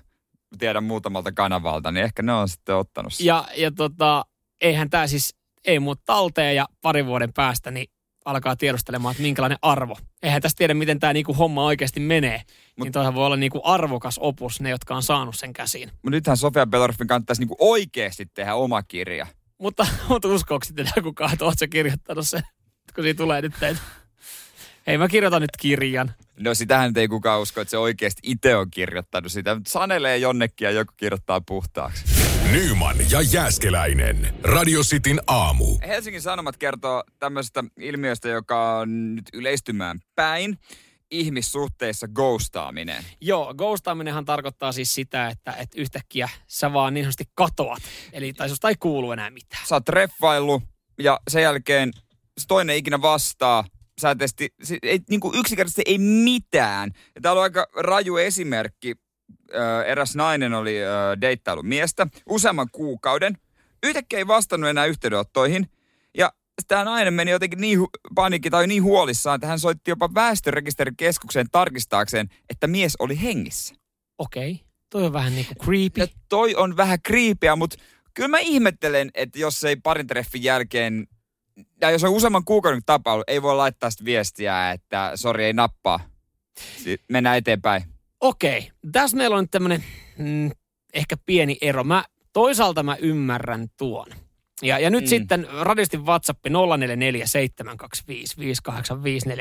[0.60, 3.26] Tiedän muutamalta kanavalta, niin ehkä ne on sitten ottanut sen.
[3.26, 4.26] Ja, ja tota,
[4.62, 7.88] eihän tämä siis, ei muut talteen ja parin vuoden päästä, niin
[8.26, 9.98] alkaa tiedustelemaan, että minkälainen arvo.
[10.24, 12.42] Eihän tästä tiedä, miten tämä niinku homma oikeasti menee.
[12.76, 15.90] Mut, niin toihan voi olla niinku arvokas opus, ne, jotka on saanut sen käsiin.
[15.92, 19.28] Mutta nythän Sofia Pelorfin kannattaisi niinku oikeasti tehdä oma kirja.
[19.58, 22.42] Mutta, mutta uskoako sitten enää kukaan, että oot sä kirjoittanut sen,
[22.96, 23.80] kun siinä tulee nyt teitä.
[24.88, 26.14] Hei, mä kirjoitan nyt kirjan.
[26.42, 29.56] No sitähän nyt ei kukaan usko, että se oikeasti itse on kirjoittanut sitä.
[29.56, 32.06] Mutta sanelee jonnekin ja joku kirjoittaa puhtaaksi.
[32.52, 34.34] Nyman ja Jääskeläinen.
[34.44, 35.78] Radio Cityn aamu.
[35.88, 40.58] Helsingin Sanomat kertoo tämmöisestä ilmiöstä, joka on nyt yleistymään päin.
[41.12, 43.04] Ihmissuhteissa ghostaaminen.
[43.22, 47.82] Joo, ghostaaminenhan tarkoittaa siis sitä, että, että yhtäkkiä sä vaan niin sanotusti katoat.
[48.14, 49.68] Eli tai susta ei kuulu enää mitään.
[49.68, 50.64] Sä oot treffaillut
[51.00, 51.92] ja sen jälkeen
[52.38, 53.64] se toinen ikinä vastaa.
[54.02, 56.92] Sä et esti, se ei, niin kuin yksinkertaisesti ei mitään.
[57.16, 58.96] Ja täällä on aika raju esimerkki.
[59.54, 60.88] Ö, eräs nainen oli ö,
[61.22, 63.38] deittailu miestä useamman kuukauden.
[63.84, 65.70] Yhtäkkiä ei vastannut enää yhteydenottoihin.
[66.18, 66.34] Ja
[66.68, 71.48] tämä nainen meni jotenkin niin hu- panikki tai niin huolissaan, että hän soitti jopa väestörekisterikeskukseen
[71.52, 73.76] tarkistaakseen, että mies oli hengissä.
[74.18, 76.02] Okei, toi on vähän niin kuin creepy.
[76.02, 77.78] Ja toi on vähän kriipiä, mutta
[78.14, 81.08] kyllä mä ihmettelen, että jos ei parin treffin jälkeen,
[81.82, 86.00] ja jos on useamman kuukauden tapailu, ei voi laittaa sitä viestiä, että sori ei nappaa.
[87.10, 87.84] Mennään eteenpäin.
[88.22, 89.84] Okei, tässä meillä on nyt tämmöinen
[90.18, 90.52] mm,
[90.94, 91.84] ehkä pieni ero.
[91.84, 94.08] Mä, toisaalta mä ymmärrän tuon.
[94.64, 95.08] Ja, ja nyt Mm.
[95.08, 96.52] sitten radistin WhatsApp 0447255854.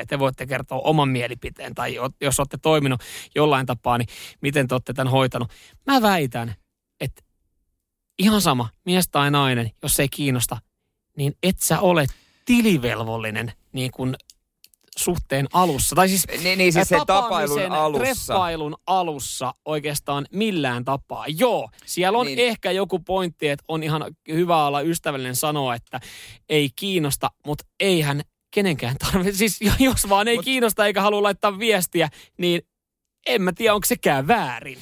[0.09, 3.01] Te voitte kertoa oman mielipiteen tai jo- jos olette toiminut
[3.35, 4.09] jollain tapaa, niin
[4.41, 5.51] miten te olette tämän hoitanut.
[5.87, 6.55] Mä väitän,
[7.01, 7.23] että
[8.19, 10.57] ihan sama, mies tai nainen, jos ei kiinnosta,
[11.17, 12.07] niin et sä ole
[12.45, 14.17] tilivelvollinen niin kuin
[14.99, 15.97] suhteen alussa.
[15.97, 18.05] Tai siis Niin, niin siis se tapailun alussa.
[18.05, 21.25] treffailun alussa oikeastaan millään tapaa.
[21.29, 22.39] Joo, siellä on Niin.
[22.39, 26.01] ehkä joku pointti, että on ihan hyvä olla ystävällinen sanoa, että
[26.49, 29.39] ei kiinnosta, mutta eihän kenenkään tarvitse.
[29.39, 30.45] Siis jos vaan ei Mut...
[30.45, 32.63] kiinnosta eikä halua laittaa viestiä, niin
[33.27, 34.79] en mä tiedä, onko sekään väärin.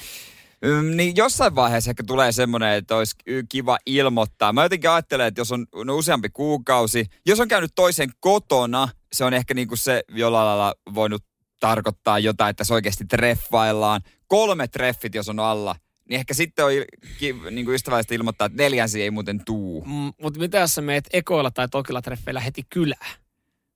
[0.95, 3.15] Niin jossain vaiheessa ehkä tulee semmoinen, että olisi
[3.49, 4.53] kiva ilmoittaa.
[4.53, 9.25] Mä jotenkin ajattelen, että jos on no, useampi kuukausi, jos on käynyt toisen kotona, se
[9.25, 11.25] on ehkä niinku se jollain lailla voinut
[11.61, 14.01] tarkoittaa jotain, että se oikeasti treffaillaan.
[14.27, 15.77] Kolme treffit, jos on alla,
[16.09, 16.71] niin ehkä sitten on
[17.19, 19.85] ki- niinku ystävällisesti ilmoittaa, että neljänsi ei muuten tuu.
[19.85, 23.11] Mm, mutta mitä jos sä meet ekoilla tai tokilla treffeillä heti kylään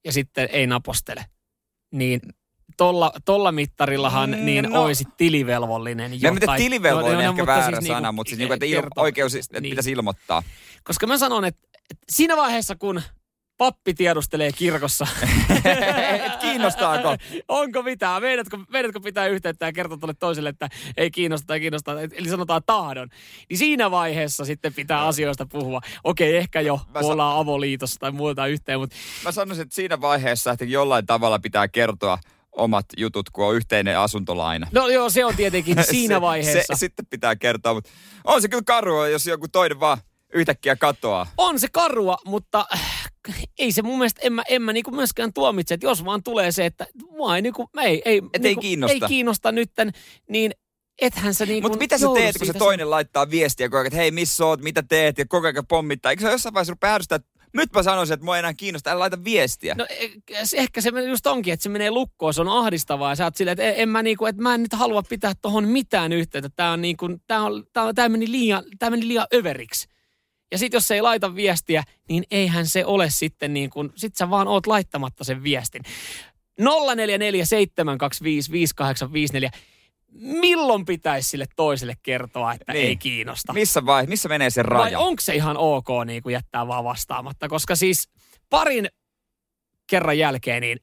[0.05, 1.25] ja sitten ei napostele,
[1.93, 2.21] niin
[2.77, 4.83] tolla, tolla mittarillahan Mm, niin no.
[4.83, 6.11] oisit tilivelvollinen.
[6.23, 8.55] No, mitä tai- tilivelvollinen no, no, ehkä mutta väärä siis sana, niinku mutta siis niinku,
[8.55, 9.71] että il- oikeus, että niin.
[9.71, 10.43] pitäisi ilmoittaa.
[10.85, 13.03] Koska mä sanon, että, että siinä vaiheessa, kun
[13.59, 15.07] pappi tiedustelee kirkossa,
[16.27, 17.17] Et kiinnostaako?
[17.49, 21.95] onko mitään, meidätkö, meidätkö pitää yhteyttä ja kertoa tuolle toiselle, että ei kiinnosta tai kiinnostaa,
[22.01, 23.09] eli sanotaan tahdon.
[23.51, 25.81] Niin siinä vaiheessa sitten pitää asioista puhua.
[26.05, 30.53] Okei, ehkä jo, Mä ollaan avoliitossa tai muuta yhteen, mutta Mä sanoisin, että siinä vaiheessa
[30.53, 32.19] että jollain tavalla pitää kertoa
[32.53, 34.67] omat jutut, kun on yhteinen asuntolaina.
[34.73, 36.75] no joo, se on tietenkin siinä se, vaiheessa.
[36.75, 37.91] Se, sitten pitää kertoa, mutta
[38.25, 39.99] on se kyllä karua, jos joku toinen vaan
[40.35, 41.27] yhtäkkiä katoaa.
[41.37, 43.11] on se karua, mutta äh,
[43.59, 46.53] ei se mun mielestä, en mä, en mä niinku myöskään tuomitse, että jos vaan tulee
[46.53, 48.95] se, että mua ei, niinku, ei, ei, ei niinku, kiinnosta.
[48.95, 49.93] ei kiinnosta nytten,
[50.29, 50.53] niin
[51.03, 53.97] ethän sä niinku Mutta mitä sä teet, kun se toinen laittaa viestiä koko ajan, että
[53.97, 56.11] hei, missä oot, mitä teet, ja koko ajan pommittaa.
[56.11, 58.91] Eikö se jossain vaiheessa rupea ärsyttää, että nyt mä sanoisin, että mua ei enää kiinnosta,
[58.91, 59.75] älä laita viestiä.
[59.75, 60.09] No e-
[60.57, 63.53] ehkä se just onkin, että se menee lukkoon, se on ahdistavaa ja sä oot silleen,
[63.53, 66.51] että en, en mä, niinku, että mä en nyt halua pitää tohon mitään yhteyttä.
[66.57, 69.89] Tää, on niinku, tää, on, tää, tää, meni liian, tää meni liian överiksi.
[70.53, 74.17] Ja sit jos se ei laita viestiä, niin eihän se ole sitten niin kuin, sit
[74.17, 75.83] sä vaan oot laittamatta sen viestin.
[76.61, 76.65] 0447255854.
[80.15, 82.87] Milloin pitäisi sille toiselle kertoa, että niin.
[82.87, 83.53] ei kiinnosta?
[83.53, 84.83] Missä, vai, missä menee se raja?
[84.83, 87.49] Vai onko se ihan ok niin kuin jättää vaan vastaamatta?
[87.49, 88.09] Koska siis
[88.51, 88.89] parin
[89.91, 90.79] kerran jälkeen, niin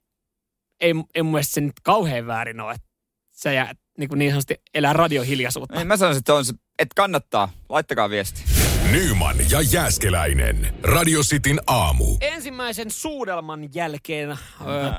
[0.82, 2.88] ei, ei mun mielestä se nyt kauhean väärin ole, että
[3.32, 5.76] sä jää niin, kuin niin sanotusti elää radiohiljaisuutta.
[5.76, 7.52] Niin, mä sanoisin, että, on se, että kannattaa.
[7.70, 8.59] Laittakaa viesti.
[8.92, 10.74] Nyman ja Jääskeläinen.
[10.84, 12.18] Radio Cityn aamu.
[12.22, 14.36] Ensimmäisen suudelman jälkeen ö,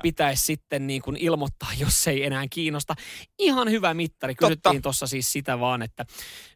[0.02, 2.94] pitäisi sitten niin kuin ilmoittaa, jos ei enää kiinnosta.
[3.38, 4.34] Ihan hyvä mittari.
[4.34, 6.04] Kysyttiin tuossa siis sitä vaan, että,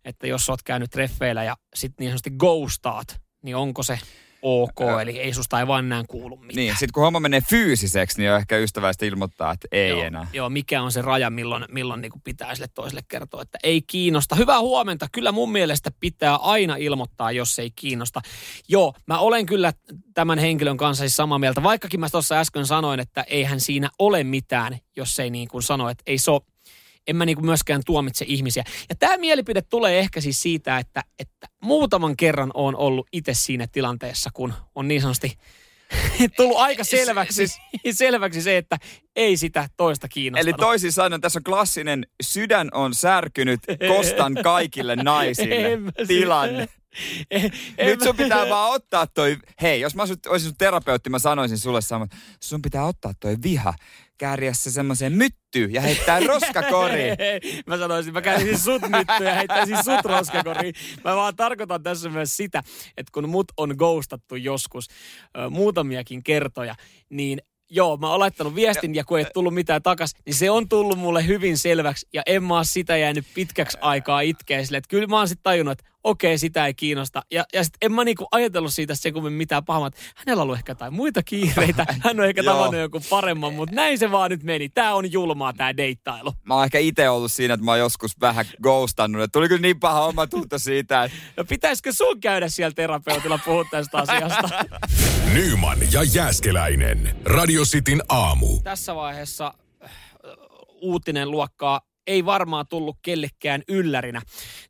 [0.04, 3.98] että jos oot käynyt treffeillä ja sitten niin sanotusti ghostaat, niin onko se
[4.44, 6.56] ok, äh, eli ei susta ei vaan enää kuulu mitään.
[6.56, 10.26] Niin, sitten kun homma menee fyysiseksi, niin on ehkä ystäväistä ilmoittaa, että ei joo, enää.
[10.32, 14.36] Joo, mikä on se raja, milloin, milloin niin pitää sille toiselle kertoa, että ei kiinnosta.
[14.36, 15.06] Hyvää huomenta.
[15.12, 18.20] Kyllä mun mielestä pitää aina ilmoittaa, jos ei kiinnosta.
[18.68, 19.72] Joo, mä olen kyllä
[20.14, 24.24] tämän henkilön kanssa siis samaa mieltä, vaikkakin mä tuossa äsken sanoin, että eihän siinä ole
[24.24, 26.40] mitään, jos ei niin kuin sano, että ei se ole
[27.06, 28.64] en mä niinku myöskään tuomitse ihmisiä.
[28.88, 33.66] Ja tämä mielipide tulee ehkä siis siitä, että, että muutaman kerran on ollut itse siinä
[33.72, 35.38] tilanteessa, kun on niin sanotusti
[36.36, 37.58] tullut aika selväksi, siis,
[37.98, 38.78] selväksi se, että
[39.16, 40.40] ei sitä toista kiinnosta.
[40.40, 46.68] Eli toisin sanoen tässä on klassinen sydän on särkynyt, kostan kaikille naisille tilanne.
[47.78, 51.80] Nyt sun pitää vaan ottaa toi, hei, jos mä olisin sun terapeutti, mä sanoisin sulle
[51.80, 52.08] saman,
[52.40, 53.74] sun pitää ottaa toi viha
[54.18, 57.16] kääriä se semmoiseen myttyyn ja heittää roskakoriin.
[57.66, 60.74] mä sanoisin, mä käärisin sut myttyyn ja heittäisin sut roskakoriin.
[61.04, 62.62] Mä vaan tarkoitan tässä myös sitä,
[62.96, 64.88] että kun mut on ghostattu joskus
[65.38, 66.74] ö, muutamiakin kertoja,
[67.10, 67.38] niin
[67.70, 70.98] joo, mä oon laittanut viestin ja kun ei tullut mitään takas, niin se on tullut
[70.98, 74.76] mulle hyvin selväksi ja en mä oo sitä jäänyt pitkäksi aikaa itkeä sille.
[74.76, 77.22] Että kyllä mä oon sitten tajunnut, että okei, sitä ei kiinnosta.
[77.30, 80.42] Ja, ja sitten en mä niinku ajatellut siitä se kun mitään pahaa, että hänellä on
[80.42, 84.30] ollut ehkä jotain muita kiireitä, hän on ehkä tavannut joku paremman, mutta näin se vaan
[84.30, 84.68] nyt meni.
[84.68, 86.32] Tää on julmaa tää deittailu.
[86.44, 89.62] Mä oon ehkä itse ollut siinä, että mä oon joskus vähän ghostannut, että tuli kyllä
[89.62, 91.04] niin paha oma tunto siitä.
[91.04, 91.16] Että...
[91.36, 94.64] No pitäisikö sun käydä siellä terapeutilla puhua tästä asiasta?
[95.34, 97.16] Nyman ja Jääskeläinen.
[97.24, 98.60] Radio Cityn aamu.
[98.62, 99.90] Tässä vaiheessa äh,
[100.80, 104.22] uutinen luokkaa ei varmaan tullut kellekään yllärinä.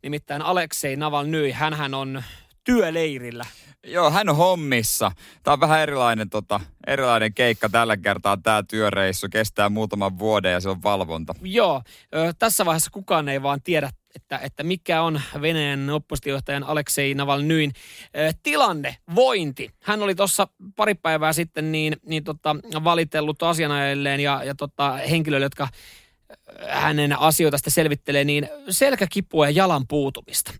[0.02, 2.22] Nimittäin Aleksei Navalny, hän on
[2.64, 3.44] työleirillä.
[3.86, 5.12] Joo, hän on hommissa.
[5.42, 8.36] Tämä on vähän erilainen, tota, erilainen keikka tällä kertaa.
[8.36, 11.34] Tämä työreissu kestää muutaman vuoden ja se on valvonta.
[11.42, 11.82] Joo,
[12.14, 17.72] ö, tässä vaiheessa kukaan ei vaan tiedä, että, että mikä on Venäjän oppositiojohtajan Aleksei Navalnyin
[18.16, 19.70] ö, tilanne, vointi.
[19.82, 25.46] Hän oli tuossa pari päivää sitten niin, niin tota, valitellut asianajajalleen ja, ja tota, henkilöille,
[25.46, 25.68] jotka
[26.68, 30.52] hänen asioita sitä selvittelee, niin selkäkipua ja jalan puutumista.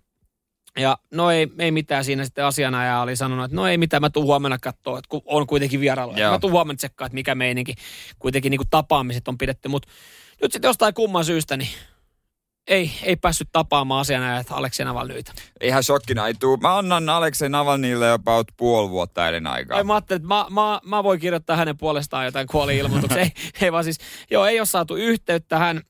[0.78, 4.10] Ja no ei, ei mitään siinä sitten asianajaja oli sanonut, että no ei mitään, mä
[4.10, 6.12] tuun huomenna katsoa, että kun on kuitenkin vierailu.
[6.12, 7.74] Mä tuun huomenna tsekkaa, että mikä meininki.
[8.18, 9.88] Kuitenkin niin kuin tapaamiset on pidetty, mutta
[10.42, 11.68] nyt sitten jostain kumman syystä, niin
[12.68, 15.32] ei, ei päässyt tapaamaan asianajajat Aleksei Navalnyitä.
[15.62, 16.56] Ihan shokkina ei tuu.
[16.56, 19.78] Mä annan Aleksei Navalnyille about puoli vuotta aikaa.
[19.78, 23.22] Ei, mä ajattelin, että mä, mä, mä voin kirjoittaa hänen puolestaan jotain kuoli-ilmoituksia.
[23.22, 23.98] ei, ei vaan siis,
[24.30, 25.58] joo, ei ole saatu yhteyttä.
[25.58, 25.82] Hän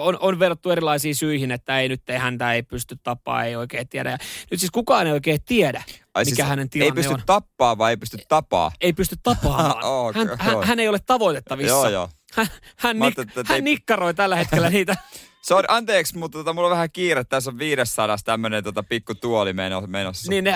[0.00, 3.88] on, on verrattu erilaisiin syihin, että ei nyt ei häntä ei pysty tapaa, ei oikein
[3.88, 4.10] tiedä.
[4.10, 4.18] Ja
[4.50, 5.82] nyt siis kukaan ei oikein tiedä,
[6.14, 7.22] Ai mikä siis hänen tilanne Ei pysty on.
[7.26, 8.72] tappaa vai ei pysty tapaa?
[8.80, 9.84] Ei pysty tapaamaan.
[9.92, 11.74] oh, hän, hän, hän, ei ole tavoitettavissa.
[11.74, 12.08] joo, joo.
[12.32, 13.14] Hän, hän, nik,
[13.46, 13.60] hän ei...
[13.60, 14.96] nikkaroi tällä hetkellä niitä
[15.42, 17.24] Sorry, anteeksi, mutta tota, mulla on vähän kiire.
[17.24, 19.52] Tässä on 500 tämmöinen tota, pikku tuoli
[19.86, 20.30] menossa.
[20.30, 20.54] Niin, ne,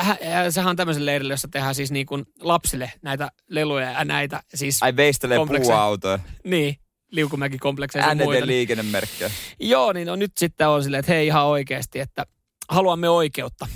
[0.50, 4.42] sehän on tämmöisen leirillä, jossa tehdään siis niin kuin lapsille näitä leluja ja näitä.
[4.54, 6.18] Siis Ai veistelee puuautoja.
[6.44, 6.76] Niin,
[7.10, 8.46] liukumäki-komplekseja ja muita.
[8.46, 9.30] liikennemerkkejä.
[9.60, 12.26] Joo, niin no, nyt sitten on silleen, että hei ihan oikeasti, että
[12.68, 13.68] haluamme oikeutta.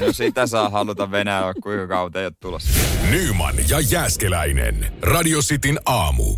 [0.00, 2.70] No sitä saa haluta Venäjällä, kuinka kautta ei ole tulossa.
[3.10, 4.92] Nyman ja Jääskeläinen.
[5.02, 6.36] Radio Cityn aamu.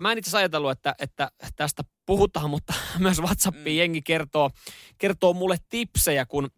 [0.00, 3.78] Mä en itse ajatellut, että, että tästä puhutaan, mutta myös WhatsAppiin mm.
[3.78, 4.50] jengi kertoo,
[4.98, 6.50] kertoo mulle tipsejä, kun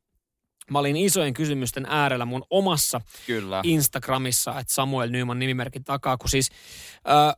[0.70, 3.60] mä olin isojen kysymysten äärellä mun omassa Kyllä.
[3.64, 6.50] Instagramissa, että Samuel Nyman nimimerkin takaa, kun siis
[7.08, 7.34] äh,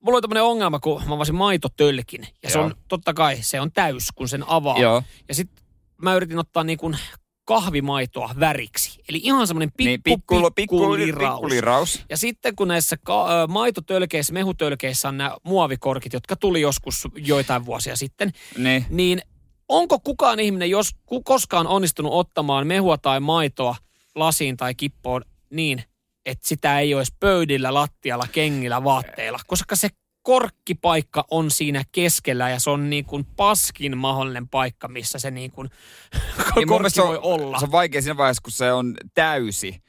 [0.00, 2.20] mulla oli tämmöinen ongelma, kun mä avasin maitotölkin.
[2.22, 2.52] Ja Joo.
[2.52, 4.78] se on, totta kai, se on täys, kun sen avaa.
[4.78, 5.02] Joo.
[5.28, 5.64] Ja sitten
[6.02, 6.98] mä yritin ottaa niin kuin
[7.44, 9.02] kahvimaitoa väriksi.
[9.08, 11.34] Eli ihan semmoinen pikku, niin, pikku, pikku, pikku, liraus.
[11.34, 12.04] pikku liraus.
[12.10, 17.96] Ja sitten kun näissä ka- maitotölkeissä, mehutölkeissä on nämä muovikorkit, jotka tuli joskus joitain vuosia
[17.96, 19.22] sitten, niin, niin
[19.68, 20.90] onko kukaan ihminen jos,
[21.24, 23.76] koskaan onnistunut ottamaan mehua tai maitoa
[24.14, 25.84] lasiin tai kippoon niin,
[26.26, 29.88] että sitä ei olisi pöydillä, lattialla, kengillä, vaatteilla, koska se
[30.24, 35.50] korkkipaikka on siinä keskellä ja se on niin kuin paskin mahdollinen paikka, missä se niin
[35.50, 35.70] kuin
[36.56, 37.58] niin korkki voi olla.
[37.58, 39.82] Se on vaikea siinä vaiheessa, kun se on täysi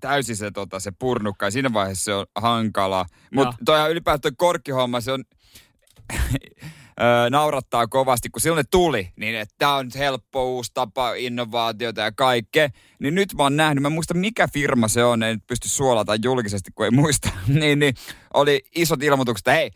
[0.00, 3.06] täysin se, tota, se purnukka ja siinä vaiheessa se on hankala.
[3.34, 5.24] Mutta toihan ylipäätään toi korkkihomma, se on
[7.00, 12.00] öö, naurattaa kovasti, kun silloin ne tuli, niin että tämä on helppo uusi tapa, innovaatiota
[12.00, 12.68] ja kaikkea.
[12.98, 16.14] Niin nyt mä oon nähnyt, mä muista mikä firma se on, en nyt pysty suolata
[16.22, 17.30] julkisesti, kun ei muista.
[17.60, 17.94] niin, niin
[18.34, 19.70] oli isot ilmoitukset, että hei,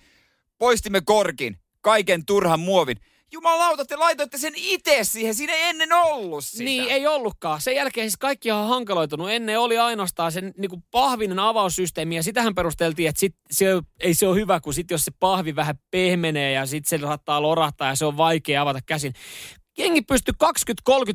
[0.58, 2.96] poistimme korkin, kaiken turhan muovin.
[3.32, 6.64] Jumalauta, te laitoitte sen itse siihen, siinä ei ennen ollut sitä.
[6.64, 7.60] Niin, ei ollutkaan.
[7.60, 9.30] Sen jälkeen siis kaikki on hankaloitunut.
[9.30, 13.66] Ennen oli ainoastaan sen niin kuin pahvinen avaussysteemi ja sitähän perusteltiin, että sit se,
[14.00, 17.42] ei se ole hyvä, kun sit jos se pahvi vähän pehmenee ja sitten se saattaa
[17.42, 19.14] lorahtaa ja se on vaikea avata käsin.
[19.80, 20.34] Jengi pystyi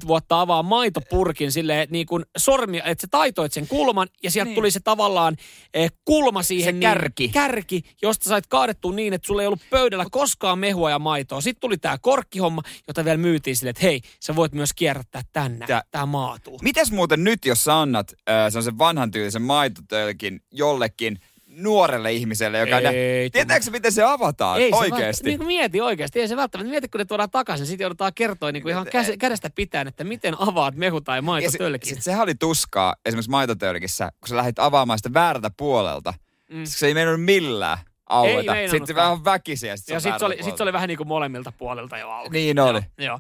[0.03, 4.45] 20-30 vuotta avaamaan maitopurkin silleen niin kuin sormia, että sä taitoit sen kulman ja sieltä
[4.45, 4.49] Niin.
[4.51, 4.55] niin.
[4.55, 5.35] tuli se tavallaan
[5.73, 6.65] eh, kulma siihen.
[6.67, 7.29] Se niin, kärki.
[7.29, 11.41] Kärki, josta sait kaadettua niin, että sulla ei ollut pöydällä koskaan mehua ja maitoa.
[11.41, 15.67] Sitten tuli tämä korkkihomma, jota vielä myytiin silleen, että hei, sä voit myös kierrättää tänne.
[15.67, 16.59] Tää- Tämä maatuu.
[16.61, 21.19] Mites muuten nyt, jos sä annat äh, sellaisen vanhan tyylisen maitotölkin jollekin
[21.55, 22.77] nuorelle ihmiselle, joka...
[22.77, 25.01] Ei, nä- Tietääkö miten se avataan Ei se oikeasti?
[25.01, 26.19] välttämättä- Niin mieti oikeasti.
[26.19, 26.69] Ei se välttämättä.
[26.71, 27.65] Mieti, kun ne tuodaan takaisin.
[27.65, 31.21] Sitten joudutaan kertoa niin kuin ihan käs- kädestä pitäen, että miten avaat mehu tai ja
[31.21, 31.89] maito sit, tölkin.
[31.95, 36.13] sit sehän oli tuskaa esimerkiksi maitotölkissä, kun sä lähdit avaamaan sitä väärältä puolelta.
[36.51, 36.61] Mm.
[36.65, 37.77] Se ei mennyt millään
[38.09, 38.35] aueta.
[38.37, 38.95] Sitten meinannutkaan.
[38.95, 39.71] vähän väkisiä.
[39.71, 41.53] Ja sit Ja se on sitten se, oli, sit se oli vähän niin kuin molemmilta
[41.57, 42.29] puolilta jo auki.
[42.37, 42.79] Niin oli.
[42.97, 43.19] Joo, joo.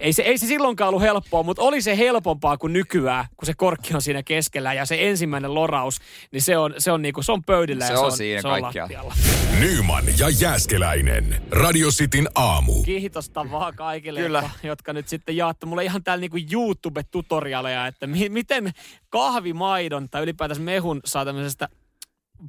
[0.00, 3.54] Ei, se, ei se silloinkaan ollut helppoa, mutta oli se helpompaa kuin nykyään, kun se
[3.56, 5.98] korkki on siinä keskellä ja se ensimmäinen loraus,
[6.32, 8.16] niin se on, se on, niin kuin, se on pöydillä Se ja se on on,
[8.16, 9.08] siinä se on kaikkialla.
[9.08, 9.14] lattialla.
[9.60, 11.42] Nyman ja Jääskeläinen.
[11.50, 12.82] Radio Cityn aamu.
[12.82, 14.38] Kiitosta vaan kaikille, Kyllä.
[14.42, 18.72] jotka, jotka nyt sitten jaattu mulle ihan täällä niinku YouTube-tutorialeja, että mi- miten
[19.10, 21.68] kahvimaidon tai ylipäätänsä mehun saa tämmöisestä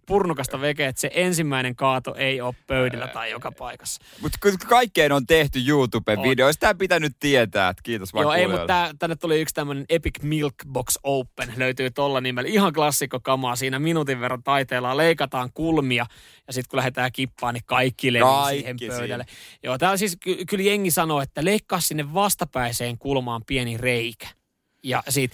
[0.06, 4.02] purnukasta vekeä, että se ensimmäinen kaato ei ole pöydällä tai joka paikassa.
[4.22, 6.30] Mutta kaikkeen on tehty YouTuben On.
[6.30, 6.60] videoista.
[6.60, 9.86] Tämä pitää nyt tietää, että kiitos vaan Joo, ei, mutta tää, tänne tuli yksi tämmöinen
[9.90, 12.50] Epic Milk Box Open, löytyy tolla nimellä.
[12.50, 16.06] Ihan klassikko kamaa siinä minuutin verran taiteella, leikataan kulmia
[16.48, 18.96] ja sitten kun lähdetään kippaan, niin kaikki levii siihen siinä.
[18.96, 19.26] pöydälle.
[19.64, 24.28] Joo, täällä siis ky- kyllä jengi sanoo, että leikkaa sinne vastapäiseen kulmaan pieni reikä.
[24.84, 25.32] Ja sit,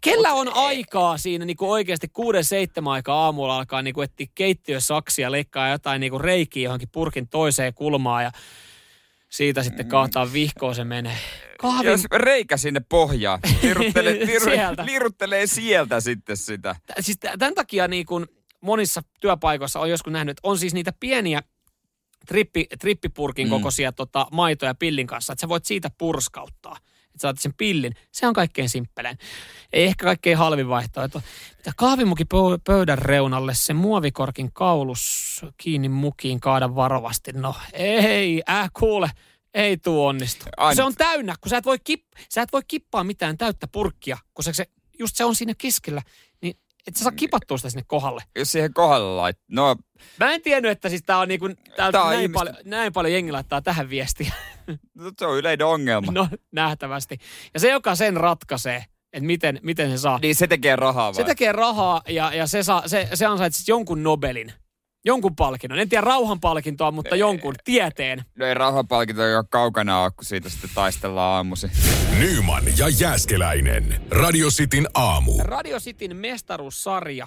[0.00, 5.68] kellä on aikaa siinä niin oikeasti kuuden seitsemän aikaa aamulla alkaa niin etsiä keittiösaksia, leikkaa
[5.68, 8.32] jotain niin reikiä johonkin purkin toiseen kulmaan ja
[9.28, 11.16] siitä sitten kaataa vihkoon se menee.
[11.58, 14.86] Kahvin, Jos reikä sinne pohjaan, liruttelee, liru, Sieltä.
[14.86, 16.76] liruttelee sieltä sitten sitä.
[16.86, 18.26] T- siis tämän takia niin kuin
[18.60, 21.42] monissa työpaikoissa on joskus nähnyt, että on siis niitä pieniä
[22.26, 23.50] trippi, trippipurkin Mm.
[23.50, 26.76] kokoisia tota, maitoja pillin kanssa, että sä voit siitä purskauttaa.
[27.14, 27.94] Että saat sen pillin.
[28.12, 29.18] Se on kaikkein simppelein.
[29.72, 31.22] Ei ehkä kaikkein halvin vaihtoehto.
[31.56, 37.32] Mitä kahvimuki pö- pöydän reunalle, se muovikorkin kaulus kiinni mukiin, kaada varovasti.
[37.32, 39.10] No ei, äh kuule,
[39.54, 40.44] ei tuu onnistu.
[40.56, 43.68] Aina- Se on täynnä, kun sä et voi, kip, sä et voi kippaa mitään täyttä
[43.68, 44.64] purkkia, kun se, se
[44.98, 46.02] just se on siinä keskellä,
[46.42, 48.22] niin et sä saa kipattua sitä sinne kohdalle.
[48.36, 49.76] Jos siihen kohdalle lait, no
[50.20, 52.92] Mä en tiennyt, että siis tää on, niinku, tää Tää on näin, ihmisten- paljon, näin
[52.92, 54.32] paljon jengi laittaa tähän viestiä.
[54.94, 56.12] no, se on yleinen ongelma.
[56.12, 57.18] No, nähtävästi.
[57.54, 60.18] Ja se, joka sen ratkaisee, että miten, miten se saa.
[60.22, 61.14] Niin se tekee rahaa vai?
[61.14, 64.52] Se tekee rahaa ja, ja se, saa, se, se ansaitsisi jonkun Nobelin.
[65.06, 65.78] Jonkun palkinnon.
[65.78, 68.24] En tiedä rauhanpalkintoa, mutta jonkun tieteen.
[68.38, 71.66] No ei rahapalkinto joka kaukana ole, kun siitä sitten taistellaan aamusi.
[72.18, 74.00] Nyman ja Jääskeläinen.
[74.10, 75.32] Radio Cityn aamu.
[75.38, 77.26] Radio Cityn mestaruussarja,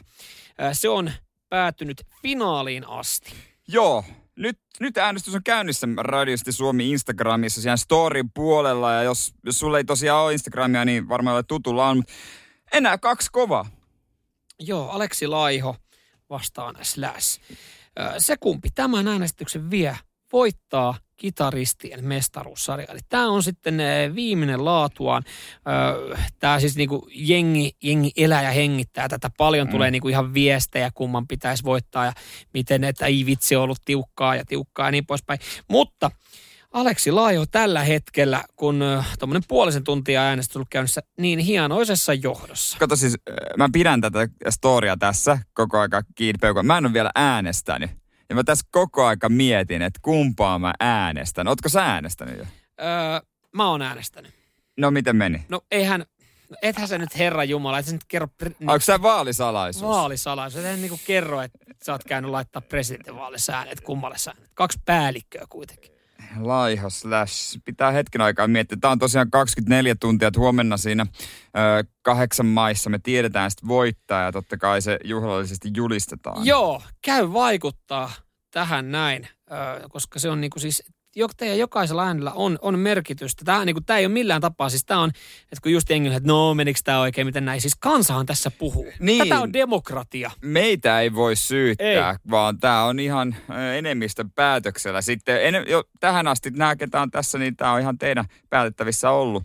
[0.61, 1.11] äh, se on
[1.49, 3.33] päätynyt finaaliin asti.
[3.67, 4.03] Joo,
[4.35, 8.93] nyt, nyt äänestys on käynnissä Radiosti Suomi Instagramissa siellä storyn puolella.
[8.93, 12.03] Ja jos, jos sulla ei tosiaan ole Instagramia, niin varmaan ole tutulla on.
[12.73, 13.65] Enää kaksi kovaa.
[14.59, 15.75] Joo, Aleksi Laiho
[16.29, 17.41] vastaan Slash.
[18.17, 19.97] Se kumpi tämän äänestyksen vie,
[20.33, 22.87] voittaa kitaristien mestaruussarja.
[22.89, 23.77] Eli tämä on sitten
[24.15, 25.23] viimeinen laatuaan.
[26.39, 29.29] Tämä siis niinku jengi, jengi elää ja hengittää tätä.
[29.37, 32.13] Paljon tulee niinku ihan viestejä, kumman pitäisi voittaa ja
[32.53, 35.39] miten, että ei vitsi on ollut tiukkaa ja tiukkaa ja niin poispäin.
[35.67, 36.11] Mutta
[36.73, 38.83] Aleksi Laiho tällä hetkellä, kun
[39.19, 42.77] tuommoinen puolisen tuntia äänestys on käynnissä, niin hienoisessa johdossa.
[42.77, 43.15] Kato siis,
[43.57, 46.63] mä pidän tätä storia tässä koko aika kiinni peukua.
[46.63, 47.91] Mä en ole vielä äänestänyt.
[48.29, 51.47] Ja mä tässä koko aika mietin, että kumpaa mä äänestän.
[51.47, 52.43] Ootko sä äänestänyt jo?
[52.81, 52.87] Öö,
[53.53, 54.33] mä oon äänestänyt.
[54.77, 55.45] No miten meni?
[55.49, 56.05] No eihän,
[56.49, 59.91] no ethän sä nyt Herra Jumala, et sä nyt kerro pre, niin, Onko sä vaalisalaisuus?
[59.91, 60.63] vaalisalaisuus.
[60.65, 64.51] Ethän niinku kerro, että sä oot käynyt laittaa presidentinvaalissa äänet, kummalle sä äänet.
[64.53, 65.96] Kaksi päällikköä kuitenkin.
[66.39, 67.59] Laiho slash.
[67.65, 68.77] Pitää hetken aikaa miettiä.
[68.81, 74.23] Tämä on tosiaan 24 tuntia, että huomenna siinä ö, kahdeksan maissa me tiedetään sitten voittaa
[74.23, 76.45] ja totta kai se juhlallisesti julistetaan.
[76.45, 78.11] Joo, käy vaikuttaa
[78.51, 80.83] tähän näin, ö, koska se on niinku siis
[81.37, 83.45] teidän jokaisella äänellä on, on merkitystä.
[83.45, 85.09] Tämä, niin kuin, tämä ei ole millään tapaa, siis tämä on,
[85.41, 87.61] että kun just jengi että no menikö tämä oikein, miten näin.
[87.61, 88.87] Siis kansahan tässä puhuu.
[88.99, 89.23] Niin.
[89.29, 90.31] Tätä on demokratia.
[90.41, 92.17] Meitä ei voi syyttää, Ei.
[92.31, 93.35] vaan tämä on ihan
[93.77, 95.01] enemmistön päätöksellä.
[95.01, 99.09] Sitten en, jo tähän asti nämä, ketä on tässä, niin tämä on ihan teidän päätettävissä
[99.09, 99.43] ollut.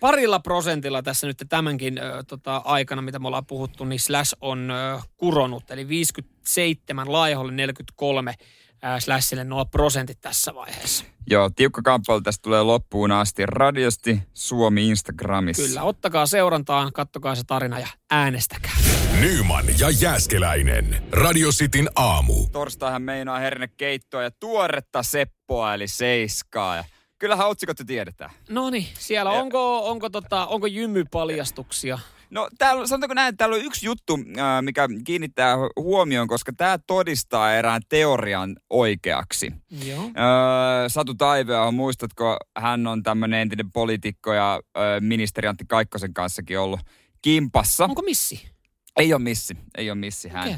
[0.00, 4.70] Parilla prosentilla tässä nyt tämänkin ö, tota, aikana, mitä me ollaan puhuttu, niin Slash on
[4.70, 5.70] ö, kuronut.
[5.70, 8.34] Eli 57 laiholle 43
[8.82, 11.04] ää, Slashille nuo prosentit tässä vaiheessa.
[11.26, 13.46] Joo, tiukka kamppailu tästä tulee loppuun asti.
[13.46, 15.62] Radiosti Suomi Instagramissa.
[15.62, 18.72] Kyllä, ottakaa seurantaan, kattokaa se tarina ja äänestäkää.
[19.20, 21.02] Nyman ja Jääskeläinen.
[21.12, 22.46] Radio Cityn aamu.
[22.52, 26.76] Torstaihan meinaa hernekeittoa ja tuoretta seppoa eli seiskaa.
[26.76, 26.84] Ja
[27.18, 28.30] kyllähän otsikot jo tiedetään.
[28.48, 31.98] No niin, siellä onko, onko, tota, onko jymypaljastuksia?
[32.30, 34.18] No täällä, sanotaanko näin, että täällä on yksi juttu,
[34.60, 39.52] mikä kiinnittää huomioon, koska tämä todistaa erään teorian oikeaksi.
[39.86, 40.02] Joo.
[40.04, 46.58] Öö, Satu Taivea, muistatko, hän on tämmöinen entinen poliitikko ja öö, ministeri Antti Kaikkosen kanssakin
[46.58, 46.80] ollut
[47.22, 47.84] kimpassa.
[47.84, 48.50] Onko missi?
[48.96, 50.42] Ei ole missi, ei ole missi hän.
[50.48, 50.56] Okei.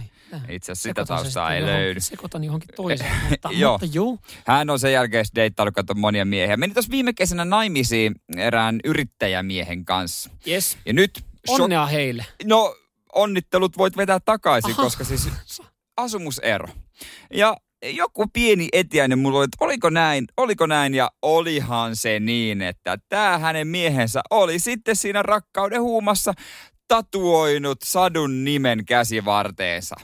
[0.48, 2.00] Itse asiassa sitä taustaa ei johonkin- löydy.
[2.00, 3.72] Sekoitan johonkin toiseen, mutta, Joo.
[3.80, 4.18] mutta joo.
[4.46, 6.56] Hän on sen jälkeen deittailut kato monia miehiä.
[6.56, 10.30] Meni tuossa viime kesänä naimisiin erään yrittäjämiehen kanssa.
[10.48, 10.78] Yes.
[10.86, 11.31] Ja nyt...
[11.49, 12.26] Onnea heille.
[12.45, 12.76] No,
[13.14, 14.82] onnittelut voit vetää takaisin, Aha.
[14.82, 15.28] koska siis
[15.97, 16.68] asumusero.
[17.34, 22.62] Ja joku pieni etiäinen mulla oli, että oliko näin, oliko näin ja olihan se niin,
[22.62, 26.32] että tämä hänen miehensä oli sitten siinä rakkauden huumassa
[26.88, 29.97] tatuoinut sadun nimen käsivarteensa.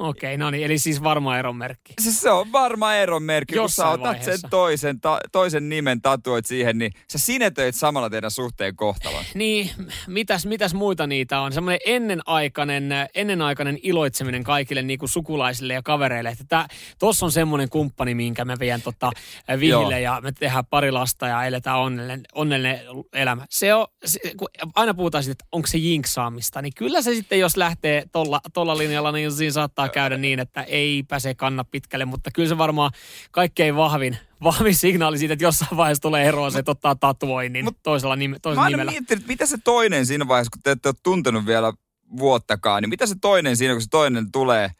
[0.00, 1.92] Okei, no niin, eli siis varma eron merkki.
[2.00, 4.36] Siis se on varma eron merkki, kun sä Jossain otat vaiheessa.
[4.36, 9.24] sen toisen, ta, toisen nimen tatuoit siihen, niin sä sinetöit samalla teidän suhteen kohtalon.
[9.34, 9.70] Niin,
[10.06, 11.52] mitäs, mitäs muita niitä on?
[11.52, 18.14] Semmoinen ennenaikainen, ennenaikainen iloitseminen kaikille niin kuin sukulaisille ja kavereille, että tuossa on semmoinen kumppani,
[18.14, 19.10] minkä mä vien tota,
[19.58, 22.80] vihille ja me tehdään pari lasta ja eletään onnellinen, onnellinen
[23.12, 23.46] elämä.
[23.50, 27.38] Se on, se, kun aina puhutaan siitä, että onko se jinksaamista, niin kyllä se sitten,
[27.38, 32.04] jos lähtee tolla, tolla linjalla, niin siinä saattaa käydä niin, että eipä se kanna pitkälle,
[32.04, 32.90] mutta kyllä se varmaan
[33.30, 37.78] kaikkein vahvin, vahvin signaali siitä, että jossain vaiheessa tulee eroa, se että ottaa tatuoinnin Mut-
[37.82, 38.90] toisella nime, Mä toisella aina nimellä.
[38.92, 41.72] miettinyt, että mitä se toinen siinä vaiheessa, kun te ette ole tuntenut vielä
[42.18, 44.70] vuottakaan, niin mitä se toinen siinä, kun se toinen tulee,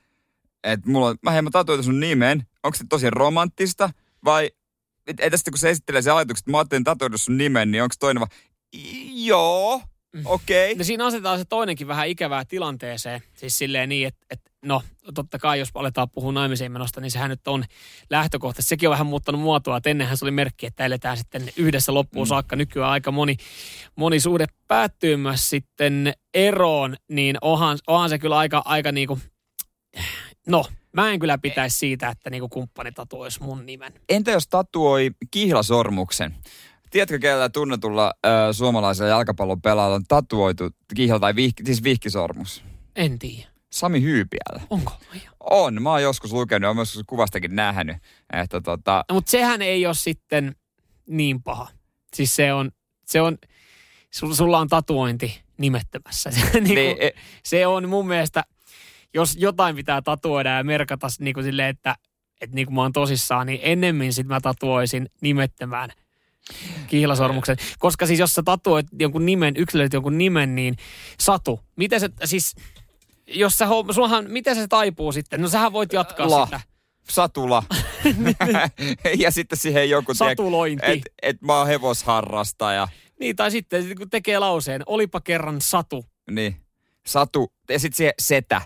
[0.65, 3.91] että mulla on, mä hei, mä tatuoitan sun nimen, onko se tosi romanttista
[4.25, 4.51] vai,
[5.07, 7.83] et, et sitten kun se esittelee se ajatukset, että mä ajattelin tatuoida sun nimen, niin
[7.83, 8.31] onko toinen vaan,
[8.75, 9.83] "I- joo,
[10.25, 10.75] okei.
[10.75, 13.21] No siinä asetetaan se toinenkin vähän ikävää tilanteeseen.
[13.35, 14.83] Siis silleen niin, että, että no
[15.15, 17.65] totta kai jos aletaan puhua naimisiin menosta, niin sehän nyt on
[18.11, 18.63] lähtökohta.
[18.63, 22.27] Sekin on vähän muuttanut muotoa, että ennenhän se oli merkki, että eletään sitten yhdessä loppuun
[22.27, 22.57] saakka.
[22.57, 23.37] Nykyään aika moni,
[23.97, 29.19] moni suhde päättyy myös sitten eroon, niin onhan, onhan se kyllä aika, aika niinku,
[30.47, 33.93] no mä en kyllä pitäisi siitä, että niinku kumppani tatuoisi mun nimen.
[34.09, 36.35] Entä jos tatuoi kihlasormuksen?
[36.91, 42.65] Tiedätkö, kellä tunnetulla ö, suomalaisella jalkapallon pelaajalla on tatuoitu kihla tai vihki, siis vihkisormus?
[42.97, 43.51] En tiedä.
[43.71, 44.63] Sami Hyypiällä.
[44.71, 44.93] Onko?
[45.41, 47.97] On, mä oon joskus lukenut ja myös kuvastakin nähnyt,
[48.33, 50.57] että tota, No, mutta sehän ei ole sitten
[51.07, 51.69] niin paha.
[52.15, 52.71] Siis se on,
[53.07, 53.39] se on
[54.11, 56.31] sul, sulla on tatuointi nimettömässä.
[56.53, 57.11] Se, niin niin, kuin, e,
[57.45, 58.45] se on mun mielestä,
[59.15, 61.97] jos jotain pitää tatuoida ja merkata niin kuin silleen, että,
[62.41, 65.91] että niin kuin mä oon tosissaan, niin ennemmin sit mä tatuoisin nimettömään
[66.87, 67.57] kihlasormuksen.
[67.79, 70.77] Koska siis jos sä tatuoit jonkun nimen, yksilöit jonkun nimen, niin
[71.19, 72.55] Satu, miten se, siis
[73.31, 75.41] jos sä, sullahan, miten se taipuu sitten?
[75.43, 76.45] No sähän voit jatkaa La.
[76.45, 76.61] sitä.
[77.11, 77.63] satula.
[79.19, 80.87] ja sitten siihen joku, Satulointi.
[80.87, 82.89] että et mä oon hevosharrastaja.
[83.21, 86.05] Niin, tai sitten kun tekee lauseen, olipa kerran Satu.
[86.31, 86.57] Niin,
[87.07, 87.53] satu.
[87.69, 88.61] Ja sitten siihen setä.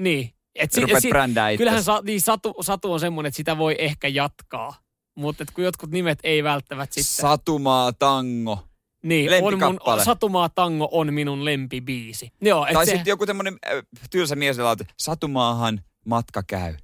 [0.00, 0.30] Niin.
[0.54, 1.58] Et Si, Rupeat brändää itse.
[1.58, 4.74] kyllähän sa, niin satu, satu on semmoinen, että sitä voi ehkä jatkaa.
[5.14, 7.16] Mutta kun jotkut nimet ei välttämättä sitten.
[7.16, 8.64] Satumaa tango.
[9.02, 10.04] Niin, on mun.
[10.04, 12.32] Satumaa Tango on minun lempibiisi.
[12.40, 16.42] Joo, et Tai se, sitten joku tämmönen äh, tylsä mies, jolla on, että satumaahan matka
[16.46, 16.74] käy.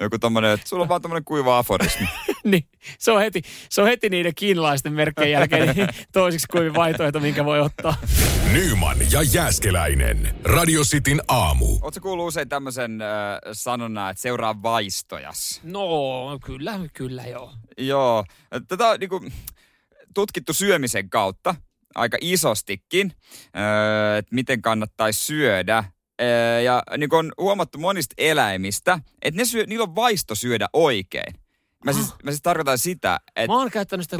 [0.00, 2.08] Joku tommonen, että sulla on vaan tommonen kuiva aforismi.
[2.44, 2.64] niin,
[2.98, 7.44] se, on heti, se on heti niiden kiinalaisten merkkien jälkeen niin toisiksi kuivin vaihtoehto, minkä
[7.44, 7.94] voi ottaa.
[8.52, 10.34] Nyman ja Jääskeläinen.
[10.44, 11.78] Radio Cityn aamu.
[11.80, 13.08] Oletko kuullut usein tämmöisen äh,
[13.52, 15.60] sanonnan, että seuraa vaistojas?
[15.62, 15.88] No,
[16.44, 17.52] kyllä, kyllä joo.
[17.78, 18.24] Joo.
[18.68, 19.20] Tätä on niinku,
[20.18, 21.54] tutkittu syömisen kautta
[21.94, 23.12] aika isostikin,
[23.56, 25.84] öö, että miten kannattaisi syödä.
[26.22, 31.34] Öö, ja niin on huomattu monista eläimistä, että ne syö, niillä on vaisto syödä oikein.
[31.84, 34.16] Mä siis, mä siis tarkoitan sitä, että Mä oon käyttänyt sitä